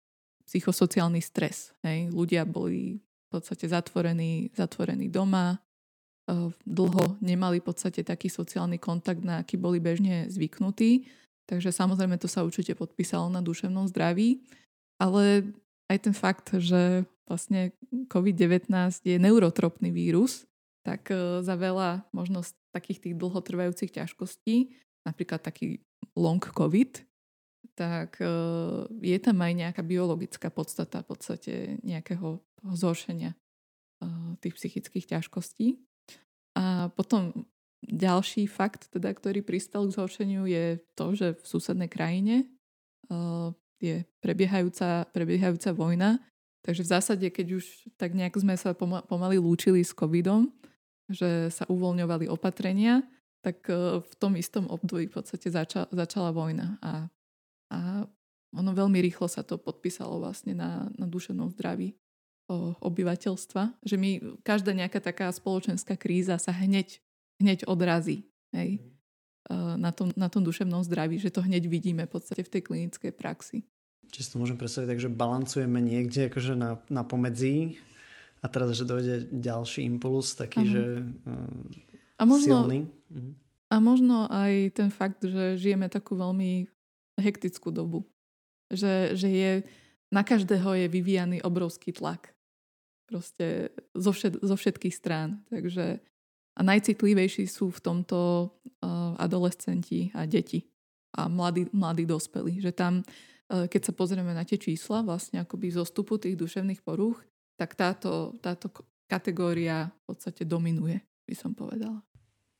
[0.47, 1.71] psychosociálny stres.
[1.83, 2.11] Hej.
[2.11, 5.57] Ľudia boli v podstate zatvorení, zatvorení doma,
[6.63, 11.03] dlho nemali v podstate taký sociálny kontakt, na aký boli bežne zvyknutí
[11.43, 14.43] Takže samozrejme to sa určite podpísalo na duševnom zdraví,
[14.95, 15.51] ale
[15.91, 18.71] aj ten fakt, že vlastne COVID-19
[19.03, 20.47] je neurotropný vírus,
[20.83, 24.71] tak e, za veľa možno takých tých dlhotrvajúcich ťažkostí,
[25.03, 25.83] napríklad taký
[26.15, 27.03] long COVID,
[27.73, 28.29] tak e,
[29.01, 33.37] je tam aj nejaká biologická podstata v podstate nejakého zhoršenia e,
[34.41, 35.81] tých psychických ťažkostí.
[36.53, 37.49] A potom
[37.83, 42.47] ďalší fakt, teda, ktorý pristal k zhoršeniu, je to, že v susednej krajine
[43.09, 43.51] uh,
[43.83, 46.23] je prebiehajúca, prebiehajúca vojna.
[46.63, 47.65] Takže v zásade, keď už
[47.99, 50.47] tak nejak sme sa pomaly lúčili s covidom,
[51.11, 53.03] že sa uvoľňovali opatrenia,
[53.43, 53.67] tak
[53.99, 56.79] v tom istom období v podstate zača, začala vojna.
[56.79, 57.11] A,
[57.73, 58.05] a
[58.53, 61.97] ono veľmi rýchlo sa to podpísalo vlastne na, na duševnom zdraví
[62.83, 67.01] obyvateľstva, že my, každá nejaká taká spoločenská kríza sa hneď
[67.41, 68.79] hneď odrazí hej,
[69.49, 69.81] mhm.
[69.81, 73.11] na, tom, na tom duševnom zdraví, že to hneď vidíme v podstate v tej klinickej
[73.11, 73.65] praxi.
[74.13, 77.81] Či si to môžem predstaviť tak, že balancujeme niekde akože na, na pomedzi
[78.43, 80.69] a teraz, že dojde ďalší impuls, taký, uh-huh.
[80.69, 80.83] že
[81.25, 82.79] uh, a možno, silný.
[83.09, 83.33] Uh-huh.
[83.73, 86.69] A možno aj ten fakt, že žijeme takú veľmi
[87.19, 88.05] hektickú dobu.
[88.73, 89.51] Že, že je,
[90.09, 92.33] na každého je vyvíjaný obrovský tlak.
[93.05, 95.45] Proste zo, všet, zo všetkých strán.
[95.51, 96.01] Takže
[96.53, 100.69] a najcitlivejší sú v tomto uh, adolescenti a deti
[101.17, 102.61] a mladí, mladí dospelí.
[102.61, 107.21] Že tam, uh, keď sa pozrieme na tie čísla vlastne akoby zostupu tých duševných porúch,
[107.57, 108.69] tak táto, táto
[109.05, 110.97] kategória v podstate dominuje,
[111.29, 112.01] by som povedala.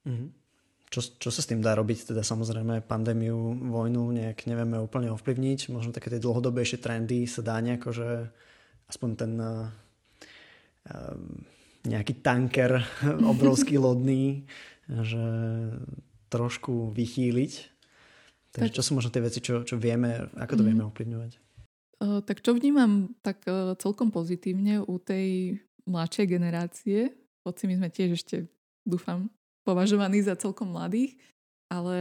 [0.06, 0.43] Mm-hmm.
[0.94, 2.14] Čo, čo sa s tým dá robiť?
[2.14, 5.74] Teda samozrejme pandémiu, vojnu nejak nevieme úplne ovplyvniť.
[5.74, 8.30] Možno také tie dlhodobejšie trendy sa dá nejako, že
[8.94, 9.74] aspoň ten uh,
[10.94, 11.42] um,
[11.90, 12.86] nejaký tanker
[13.34, 14.46] obrovský lodný,
[14.86, 15.26] že
[16.30, 17.54] trošku vychýliť.
[18.54, 20.68] Takže čo sú možno tie veci, čo, čo vieme, ako to mm.
[20.70, 21.32] vieme ovplyvňovať?
[22.06, 25.58] Uh, tak čo vnímam tak uh, celkom pozitívne u tej
[25.90, 28.46] mladšej generácie, hoci my sme tiež ešte,
[28.86, 29.34] dúfam,
[29.64, 31.16] považovaní za celkom mladých,
[31.72, 31.98] ale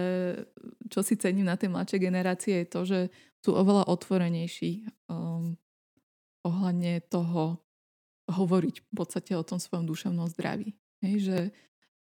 [0.92, 3.00] čo si cením na tej mladšej generácie je to, že
[3.42, 5.56] sú oveľa otvorenejší um,
[6.44, 7.62] ohľadne toho,
[8.30, 10.78] hovoriť v podstate o tom svojom duševnom zdraví.
[11.02, 11.40] Hej, že,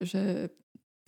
[0.02, 0.22] že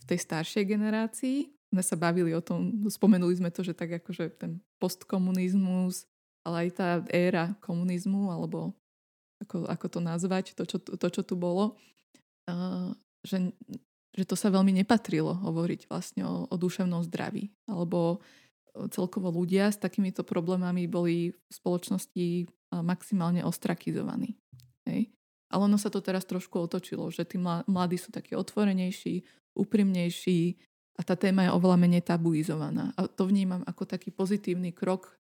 [0.01, 4.39] v tej staršej generácii sme sa bavili o tom, spomenuli sme to, že tak akože
[4.39, 6.07] ten postkomunizmus,
[6.47, 8.71] ale aj tá éra komunizmu, alebo
[9.43, 11.75] ako, ako to nazvať, to čo, to, čo tu bolo,
[12.47, 12.91] uh,
[13.23, 13.51] že,
[14.11, 17.51] že to sa veľmi nepatrilo hovoriť vlastne o, o duševnom zdraví.
[17.67, 18.19] Alebo
[18.91, 24.39] celkovo ľudia s takýmito problémami boli v spoločnosti maximálne ostrakizovaní.
[24.87, 25.11] Hej.
[25.51, 30.55] Ale ono sa to teraz trošku otočilo, že tí mladí sú takí otvorenejší, úprimnejší
[30.95, 32.95] a tá téma je oveľa menej tabuizovaná.
[32.95, 35.19] A to vnímam ako taký pozitívny krok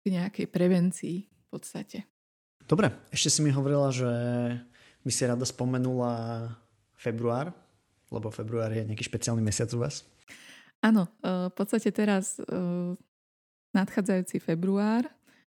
[0.00, 2.08] k nejakej prevencii v podstate.
[2.64, 4.08] Dobre, ešte si mi hovorila, že
[5.04, 6.48] by si rada spomenula
[6.96, 7.52] február,
[8.08, 10.04] lebo február je nejaký špeciálny mesiac u vás.
[10.84, 12.44] Áno, e, v podstate teraz e,
[13.74, 15.06] nadchádzajúci február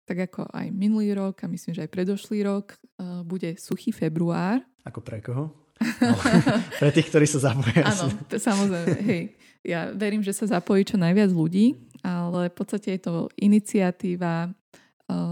[0.05, 4.61] tak ako aj minulý rok a myslím, že aj predošlý rok, uh, bude suchý február.
[4.85, 5.49] Ako pre koho?
[5.81, 6.15] No,
[6.81, 7.89] pre tých, ktorí sa zapoja.
[7.89, 9.01] Áno, samozrejme.
[9.01, 9.23] Hej.
[9.65, 11.73] Ja verím, že sa zapojí čo najviac ľudí,
[12.05, 14.53] ale v podstate je to iniciatíva,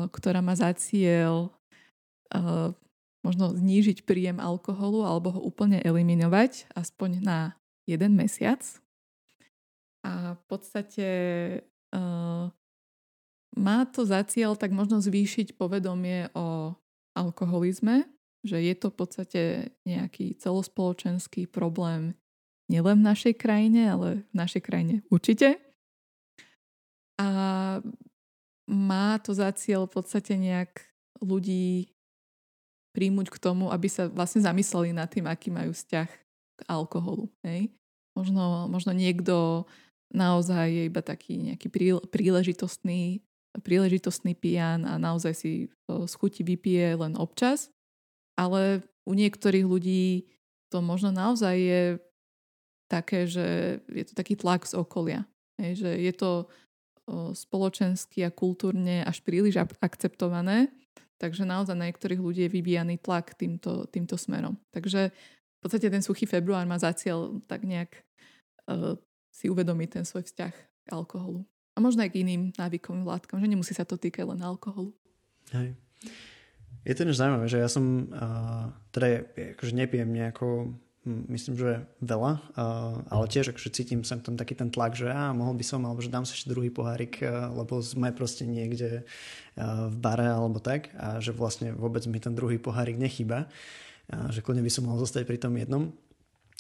[0.09, 1.53] ktorá má za cieľ
[3.23, 7.39] možno znížiť príjem alkoholu alebo ho úplne eliminovať aspoň na
[7.87, 8.61] jeden mesiac.
[10.03, 11.09] A v podstate
[11.95, 12.51] uh,
[13.55, 16.75] má to za cieľ tak možno zvýšiť povedomie o
[17.15, 18.11] alkoholizme,
[18.43, 19.43] že je to v podstate
[19.87, 22.19] nejaký celospoločenský problém
[22.67, 25.61] nielen v našej krajine, ale v našej krajine určite.
[27.21, 27.29] A
[28.67, 30.89] má to za cieľ v podstate nejak
[31.23, 31.92] ľudí
[32.93, 36.09] príjmuť k tomu, aby sa vlastne zamysleli nad tým, aký majú vzťah
[36.57, 37.29] k alkoholu.
[37.45, 37.73] Hej?
[38.13, 39.65] Možno, možno niekto
[40.13, 41.73] naozaj je iba taký nejaký
[42.13, 47.69] príležitostný príležitostný pijan a naozaj si z chuti vypije len občas.
[48.33, 50.25] Ale u niektorých ľudí
[50.73, 51.83] to možno naozaj je
[52.89, 55.29] také, že je to taký tlak z okolia.
[55.61, 56.31] Hej, že je to
[57.37, 60.73] spoločensky a kultúrne až príliš akceptované,
[61.23, 64.59] takže naozaj na niektorých ľudí je vyvíjaný tlak týmto, týmto smerom.
[64.75, 67.95] Takže v podstate ten suchý február má za cieľ tak nejak
[68.67, 68.99] uh,
[69.31, 71.47] si uvedomiť ten svoj vzťah k alkoholu.
[71.73, 74.91] A možno aj k iným návykovým látkom, že nemusí sa to týkať len alkoholu.
[75.55, 75.79] Hej.
[76.83, 79.23] Je to než zaujímavé, že ja som uh, teda
[79.55, 80.75] akože nepijem nejako
[81.07, 82.33] myslím, že veľa,
[83.11, 85.99] ale tiež akože cítim sem tam taký ten tlak, že á, mohol by som, alebo
[85.99, 89.03] že dám si ešte druhý pohárik, lebo sme proste niekde
[89.59, 93.51] v bare alebo tak a že vlastne vôbec mi ten druhý pohárik nechýba
[94.11, 95.93] že kľudne by som mohol zostať pri tom jednom.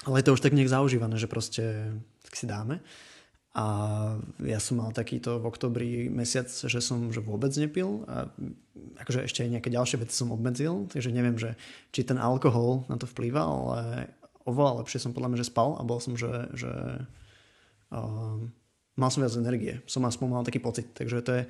[0.02, 1.94] Ale je to už tak nejak zaužívané, že proste
[2.26, 2.82] tak si dáme.
[3.52, 3.64] A
[4.40, 8.32] ja som mal takýto v oktobri mesiac, že som že vôbec nepil a
[9.04, 11.60] akože ešte aj nejaké ďalšie veci som obmedzil, takže neviem, že
[11.92, 14.08] či ten alkohol na to vplýva, ale
[14.48, 16.72] oveľa lepšie som podľa mňa, že spal a bol som, že, že
[17.92, 18.36] uh,
[18.98, 21.42] mal som viac energie, som aspoň mal taký pocit, takže to je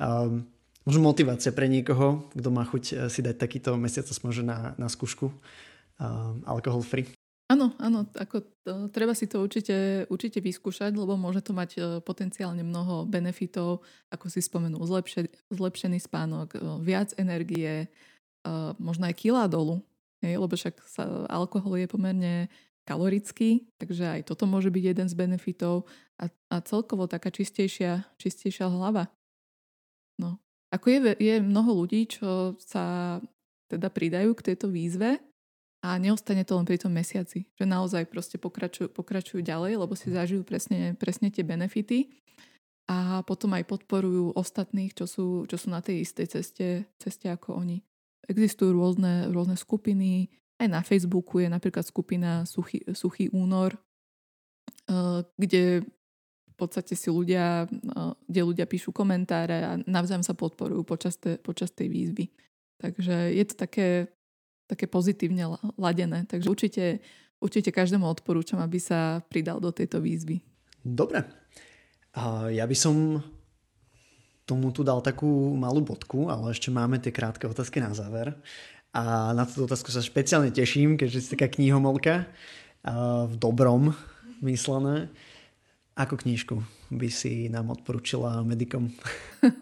[0.00, 0.44] um,
[0.84, 5.26] možno motivácia pre niekoho, kto má chuť si dať takýto mesiac aspoň, na, na skúšku
[5.28, 7.08] uh, alkohol free.
[7.44, 11.80] Áno, áno, ako to, treba si to určite, určite vyskúšať, lebo môže to mať e,
[12.00, 17.92] potenciálne mnoho benefitov, ako si spomenul, zlepše, zlepšený spánok, e, viac energie,
[18.80, 19.80] možno aj kila dolu,
[20.24, 22.34] hej, lebo však sa, alkohol je pomerne
[22.84, 25.88] kalorický, takže aj toto môže byť jeden z benefitov
[26.20, 29.08] a, a celkovo taká čistejšia, čistejšia hlava.
[30.20, 30.40] No.
[30.72, 33.16] Ako je, je mnoho ľudí, čo sa
[33.70, 35.22] teda pridajú k tejto výzve,
[35.84, 40.08] a neostane to len pri tom mesiaci, že naozaj proste pokračujú, pokračujú ďalej, lebo si
[40.08, 42.08] zažijú presne, presne tie benefity
[42.88, 47.60] a potom aj podporujú ostatných, čo sú, čo sú na tej istej ceste, ceste ako
[47.60, 47.84] oni.
[48.30, 53.76] Existujú rôzne, rôzne skupiny, aj na Facebooku je napríklad skupina Suchý, Suchý únor,
[54.88, 55.84] eh, kde
[56.44, 61.36] v podstate si ľudia, eh, kde ľudia píšu komentáre a navzájom sa podporujú počas, te,
[61.42, 62.30] počas tej výzvy.
[62.80, 64.14] Takže je to také
[64.66, 66.24] také pozitívne ladené.
[66.24, 66.84] Takže určite,
[67.40, 70.40] určite každému odporúčam, aby sa pridal do tejto výzvy.
[70.84, 71.24] Dobre.
[72.52, 73.20] Ja by som
[74.44, 78.36] tomu tu dal takú malú bodku, ale ešte máme tie krátke otázky na záver.
[78.94, 82.30] A na túto otázku sa špeciálne teším, keďže si taká knihomolka
[83.26, 83.96] v dobrom
[84.44, 85.10] myslené.
[85.96, 88.92] Ako knižku by si nám odporúčila medikom?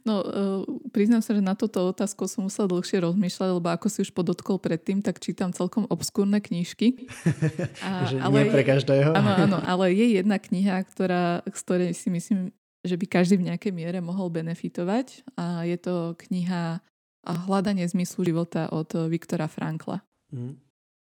[0.00, 0.64] No, uh,
[0.96, 4.56] priznám sa, že na toto otázku som musela dlhšie rozmýšľať, lebo ako si už podotkol
[4.56, 7.04] predtým, tak čítam celkom obskúrne knižky.
[7.84, 9.12] A, že ale nie pre každého.
[9.12, 12.48] Áno, áno, ale je jedna kniha, ktorá, z ktorej si myslím,
[12.80, 15.24] že by každý v nejakej miere mohol benefitovať.
[15.36, 16.80] A je to kniha
[17.20, 20.00] Hľadanie zmyslu života od Viktora Frankla.
[20.32, 20.56] Mm.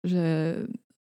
[0.01, 0.25] Že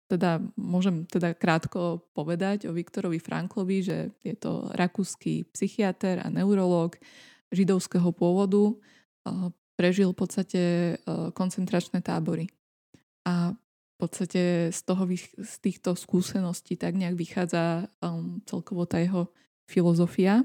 [0.06, 7.01] teda môžem teda krátko povedať o Viktorovi Franklovi, že je to rakúsky psychiatr a neurológ,
[7.49, 8.78] židovského pôvodu,
[9.74, 10.62] prežil v podstate
[11.34, 12.54] koncentračné tábory.
[13.26, 15.10] A v podstate z, toho,
[15.41, 19.32] z týchto skúseností tak nejak vychádza um, celkovo tá jeho
[19.70, 20.43] filozofia,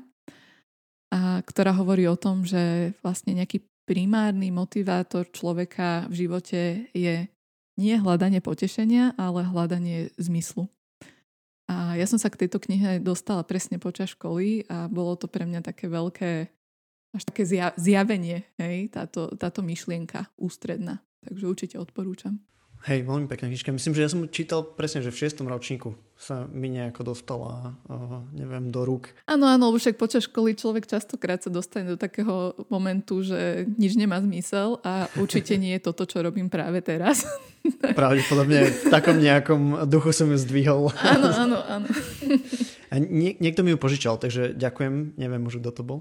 [1.09, 7.25] a ktorá hovorí o tom, že vlastne nejaký primárny motivátor človeka v živote je
[7.81, 10.69] nie hľadanie potešenia, ale hľadanie zmyslu.
[11.69, 15.49] A ja som sa k tejto knihe dostala presne počas školy a bolo to pre
[15.49, 16.53] mňa také veľké
[17.09, 17.49] až také
[17.81, 21.01] zjavenie, hej, táto, táto myšlienka ústredná.
[21.25, 22.37] Takže určite odporúčam.
[22.87, 23.75] Hej, veľmi pekná knižka.
[23.75, 28.23] Myslím, že ja som čítal presne, že v šiestom ročníku sa mi nejako dostala, uh,
[28.31, 29.11] neviem, do rúk.
[29.27, 33.99] Áno, áno, lebo však počas školy človek častokrát sa dostane do takého momentu, že nič
[33.99, 37.27] nemá zmysel a určite nie je toto, čo robím práve teraz.
[37.99, 40.95] Pravdepodobne v takom nejakom duchu som ju zdvihol.
[41.03, 41.89] Áno, áno, áno.
[42.89, 45.99] A nie, niekto mi ju požičal, takže ďakujem, neviem už, kto to bol.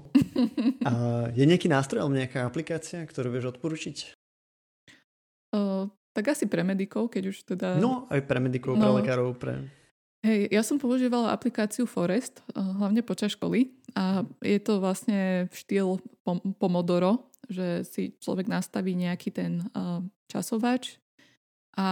[0.88, 4.14] A je nejaký nástroj alebo nejaká aplikácia, ktorú vieš odporučiť?
[5.48, 7.78] Uh, tak asi pre medikov, keď už teda...
[7.78, 8.82] No, aj pre medikov, no.
[8.82, 9.70] pre lekárov, pre...
[10.26, 16.02] Hej, ja som používala aplikáciu Forest, hlavne počas školy a je to vlastne štýl
[16.58, 20.98] Pomodoro, že si človek nastaví nejaký ten uh, časovač
[21.78, 21.86] a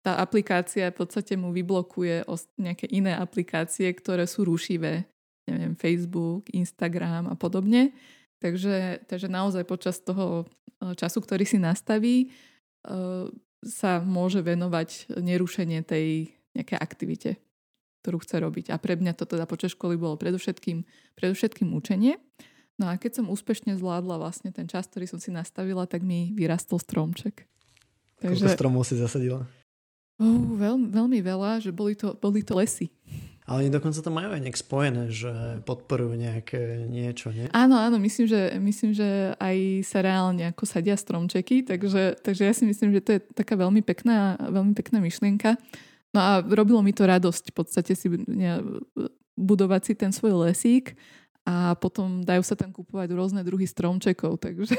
[0.00, 2.22] tá aplikácia v podstate mu vyblokuje
[2.56, 5.10] nejaké iné aplikácie, ktoré sú rušivé.
[5.50, 7.90] Neviem, Facebook, Instagram a podobne.
[8.40, 10.46] Takže, takže naozaj počas toho
[10.80, 12.32] e, času, ktorý si nastaví,
[13.60, 17.30] sa môže venovať nerušenie tej nejakej aktivite,
[18.02, 18.66] ktorú chce robiť.
[18.72, 20.82] A pre mňa to teda počas školy bolo predovšetkým,
[21.14, 22.18] predovšetkým učenie.
[22.80, 26.32] No a keď som úspešne zvládla vlastne ten čas, ktorý som si nastavila, tak mi
[26.32, 27.44] vyrastol stromček.
[28.24, 28.48] Takže...
[28.48, 29.44] Koľko stromov si zasadila?
[30.20, 32.92] Oh, veľmi, veľmi veľa, že boli to, boli to lesy.
[33.50, 37.50] Ale oni dokonca to majú aj nejak spojené, že podporujú nejaké niečo, nie?
[37.50, 42.54] Áno, áno, myslím, že, myslím, že aj sa reálne ako sadia stromčeky, takže, takže ja
[42.54, 45.58] si myslím, že to je taká veľmi pekná, veľmi pekná myšlienka.
[46.14, 48.06] No a robilo mi to radosť v podstate si
[49.34, 50.94] budovať si ten svoj lesík
[51.42, 54.78] a potom dajú sa tam kúpovať rôzne druhy stromčekov, takže...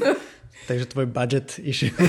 [0.68, 1.96] takže tvoj budget išiel.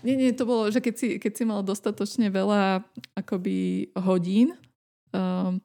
[0.00, 2.80] Nie, nie, to bolo, že keď si, keď si mal dostatočne veľa
[3.20, 4.56] akoby hodín
[5.14, 5.60] um,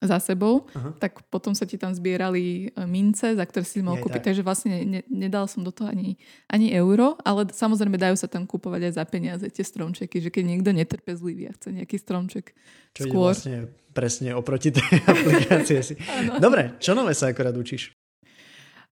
[0.00, 0.96] za sebou, Aha.
[0.96, 4.24] tak potom sa ti tam zbierali e, mince, za ktoré si mohol kúpiť.
[4.24, 4.28] Tak.
[4.32, 6.16] Takže vlastne ne, nedal som do toho ani,
[6.48, 10.44] ani euro, ale samozrejme dajú sa tam kúpovať aj za peniaze tie stromčeky, že keď
[10.56, 12.56] niekto netrpezlivý a chce nejaký stromček
[12.96, 13.28] čo skôr.
[13.28, 15.94] vlastne presne oproti tej aplikácie si.
[16.44, 17.92] Dobre, čo nové sa akorát učíš?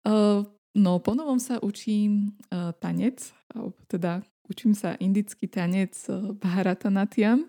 [0.02, 0.42] Uh,
[0.74, 3.30] no, po novom sa učím uh, tanec,
[3.86, 7.46] teda učím sa indický tanec uh, Bharatanatyam,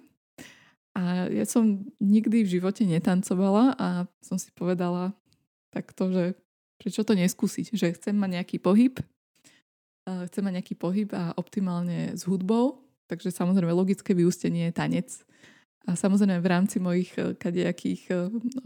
[0.98, 5.14] a ja som nikdy v živote netancovala a som si povedala
[5.70, 6.34] takto, že
[6.82, 8.98] prečo to neskúsiť, že chcem mať nejaký pohyb,
[10.08, 15.10] chcem mať nejaký pohyb a optimálne s hudbou, takže samozrejme logické vyústenie je tanec.
[15.88, 18.14] A samozrejme v rámci mojich e, kadejakých e,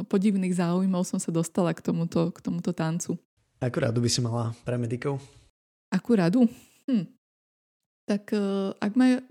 [0.10, 3.14] podivných záujmov som sa dostala k tomuto, k tomuto tancu.
[3.62, 5.22] Akú radu by si mala pre medikov?
[5.94, 6.50] Akú radu?
[6.90, 7.06] Hm.
[8.10, 9.22] Tak e, ak, maj,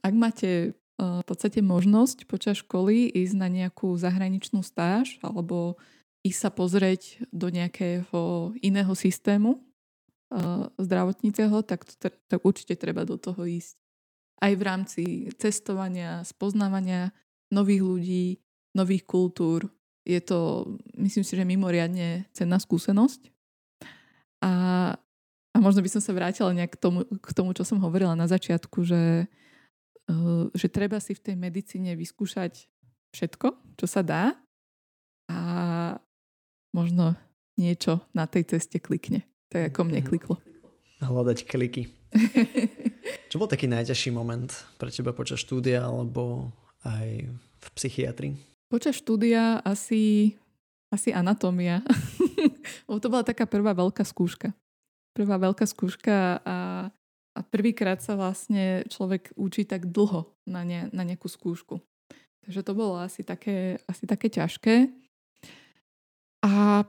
[0.00, 5.80] ak máte v podstate možnosť počas školy ísť na nejakú zahraničnú stáž alebo
[6.20, 9.64] ísť sa pozrieť do nejakého iného systému
[10.78, 13.74] zdravotníceho, tak, tak určite treba do toho ísť.
[14.40, 15.02] Aj v rámci
[15.40, 17.10] cestovania, spoznávania
[17.50, 18.26] nových ľudí,
[18.76, 19.66] nových kultúr.
[20.06, 23.26] Je to, myslím si, že mimoriadne cenná skúsenosť.
[24.40, 24.52] A,
[25.52, 28.30] a možno by som sa vrátila nejak k tomu, k tomu, čo som hovorila na
[28.30, 29.26] začiatku, že
[30.54, 32.66] že treba si v tej medicíne vyskúšať
[33.14, 34.34] všetko, čo sa dá
[35.30, 35.38] a
[36.74, 37.14] možno
[37.58, 39.26] niečo na tej ceste klikne.
[39.50, 40.06] Tak ako mne mhm.
[40.06, 40.34] kliklo.
[41.00, 41.90] Hľadať kliky.
[43.30, 46.50] čo bol taký najťažší moment pre teba počas štúdia alebo
[46.86, 48.34] aj v psychiatrii?
[48.70, 50.34] Počas štúdia asi,
[50.90, 51.82] asi anatómia.
[53.02, 54.54] to bola taká prvá veľká skúška.
[55.10, 56.79] Prvá veľká skúška a
[57.34, 61.78] a prvýkrát sa vlastne človek učí tak dlho na, ne, na nejakú skúšku.
[62.42, 64.90] Takže to bolo asi také, asi také ťažké.
[66.42, 66.82] A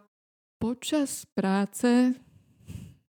[0.57, 2.15] počas práce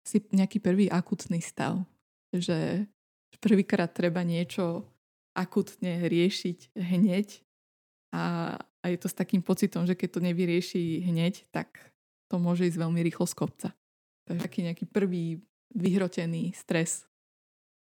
[0.06, 1.82] si nejaký prvý akutný stav,
[2.30, 2.86] že
[3.42, 4.86] prvýkrát treba niečo
[5.34, 7.42] akutne riešiť hneď
[8.14, 11.92] a, a je to s takým pocitom, že keď to nevyrieši hneď, tak
[12.30, 13.68] to môže ísť veľmi rýchlo z kopca.
[14.26, 15.38] Takže taký nejaký prvý
[15.74, 17.06] vyhrotený stres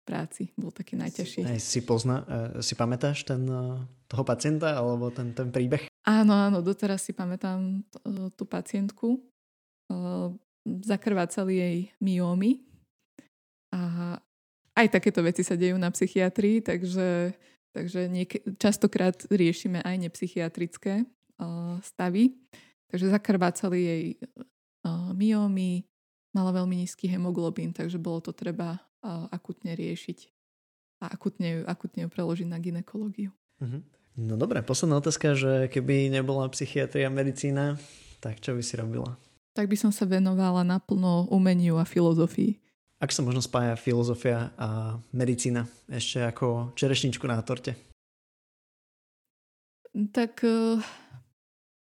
[0.03, 1.47] práci bol taký najťažší.
[1.47, 5.87] Aj si, pozna, uh, si pamätáš ten, uh, toho pacienta alebo ten, ten príbeh?
[6.03, 9.23] Áno, áno, doteraz si pamätám uh, tú pacientku.
[10.63, 12.65] Zakrvácali jej myómy
[13.75, 14.15] a
[14.73, 17.35] aj takéto veci sa dejú na psychiatrii, takže,
[17.75, 21.05] takže niek- častokrát riešime aj nepsychiatrické
[21.83, 22.41] stavy.
[22.89, 24.05] Takže zakrvácali jej
[25.13, 25.85] myómy,
[26.33, 30.19] mala veľmi nízky hemoglobín, takže bolo to treba akutne riešiť
[31.03, 33.35] a akutne ju, akutne ju preložiť na ginekológiu.
[33.59, 33.83] Uh-huh.
[34.15, 37.75] No dobre, posledná otázka, že keby nebola psychiatria medicína,
[38.23, 39.19] tak čo by si robila?
[39.53, 42.57] Tak by som sa venovala naplno umeniu a filozofii.
[43.03, 47.75] Ak sa možno spája filozofia a medicína ešte ako čerešničku na torte?
[49.93, 50.79] Tak uh,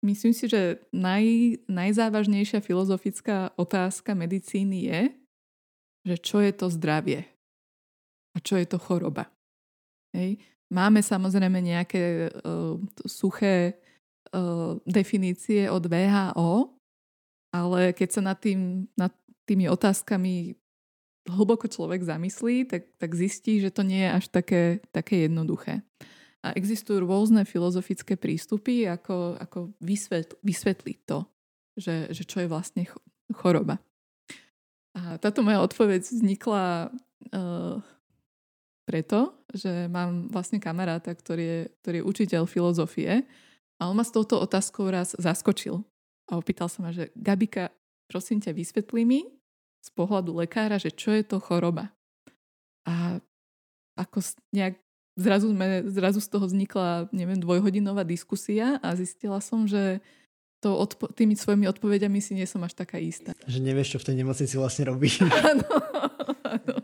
[0.01, 5.01] myslím si, že naj, najzávažnejšia filozofická otázka medicíny je,
[6.03, 7.23] že čo je to zdravie
[8.33, 9.31] a čo je to choroba.
[10.13, 10.37] Hej.
[10.73, 13.77] Máme samozrejme nejaké uh, suché
[14.33, 16.73] uh, definície od VHO,
[17.53, 19.13] ale keď sa nad, tým, nad
[19.45, 20.57] tými otázkami
[21.29, 25.85] hlboko človek zamyslí, tak, tak zistí, že to nie je až také, také jednoduché.
[26.43, 31.23] A existujú rôzne filozofické prístupy, ako, ako vysvetl, vysvetliť to,
[31.79, 32.83] že, že čo je vlastne
[33.31, 33.79] choroba.
[34.93, 36.93] A táto moja odpoveď vznikla
[37.33, 37.81] uh,
[38.85, 43.25] preto, že mám vlastne kamaráta, ktorý je, ktorý je učiteľ filozofie
[43.81, 45.81] a on ma s touto otázkou raz zaskočil.
[46.31, 47.73] A opýtal sa ma, že Gabika,
[48.07, 49.27] prosím ťa, vysvetlí mi
[49.83, 51.91] z pohľadu lekára, že čo je to choroba.
[52.87, 53.19] A
[53.99, 54.23] ako
[54.55, 54.79] nejak
[55.19, 55.51] zrazu,
[55.91, 59.99] zrazu z toho vznikla, neviem, dvojhodinová diskusia a zistila som, že
[60.63, 63.35] to odpo- tými svojimi odpovediami si nie som až taká istá.
[63.43, 65.11] Že nevieš, čo v tej nemocnici vlastne robí.
[65.51, 65.67] Áno,
[66.47, 66.75] áno.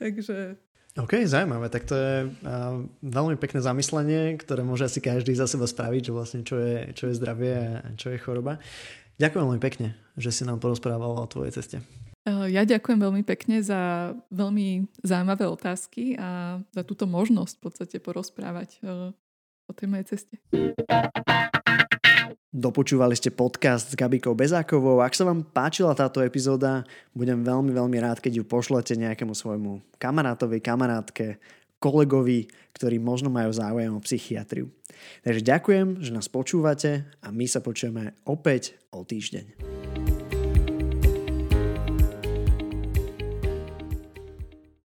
[0.00, 0.56] Takže...
[0.96, 1.68] OK, zaujímavé.
[1.68, 6.12] Tak to je uh, veľmi pekné zamyslenie, ktoré môže asi každý za seba spraviť, že
[6.16, 8.58] vlastne čo je, čo je zdravie a čo je choroba.
[9.20, 11.84] Ďakujem veľmi pekne, že si nám porozprával o tvojej ceste.
[12.28, 18.80] Ja ďakujem veľmi pekne za veľmi zaujímavé otázky a za túto možnosť v podstate porozprávať
[19.68, 20.34] o tej mojej ceste.
[22.50, 25.02] Dopočúvali ste podcast s Gabikou Bezákovou.
[25.02, 26.82] Ak sa vám páčila táto epizóda,
[27.14, 31.38] budem veľmi, veľmi rád, keď ju pošlete nejakému svojmu kamarátovi, kamarátke,
[31.80, 34.68] kolegovi, ktorí možno majú záujem o psychiatriu.
[35.24, 39.79] Takže ďakujem, že nás počúvate a my sa počujeme opäť o týždeň.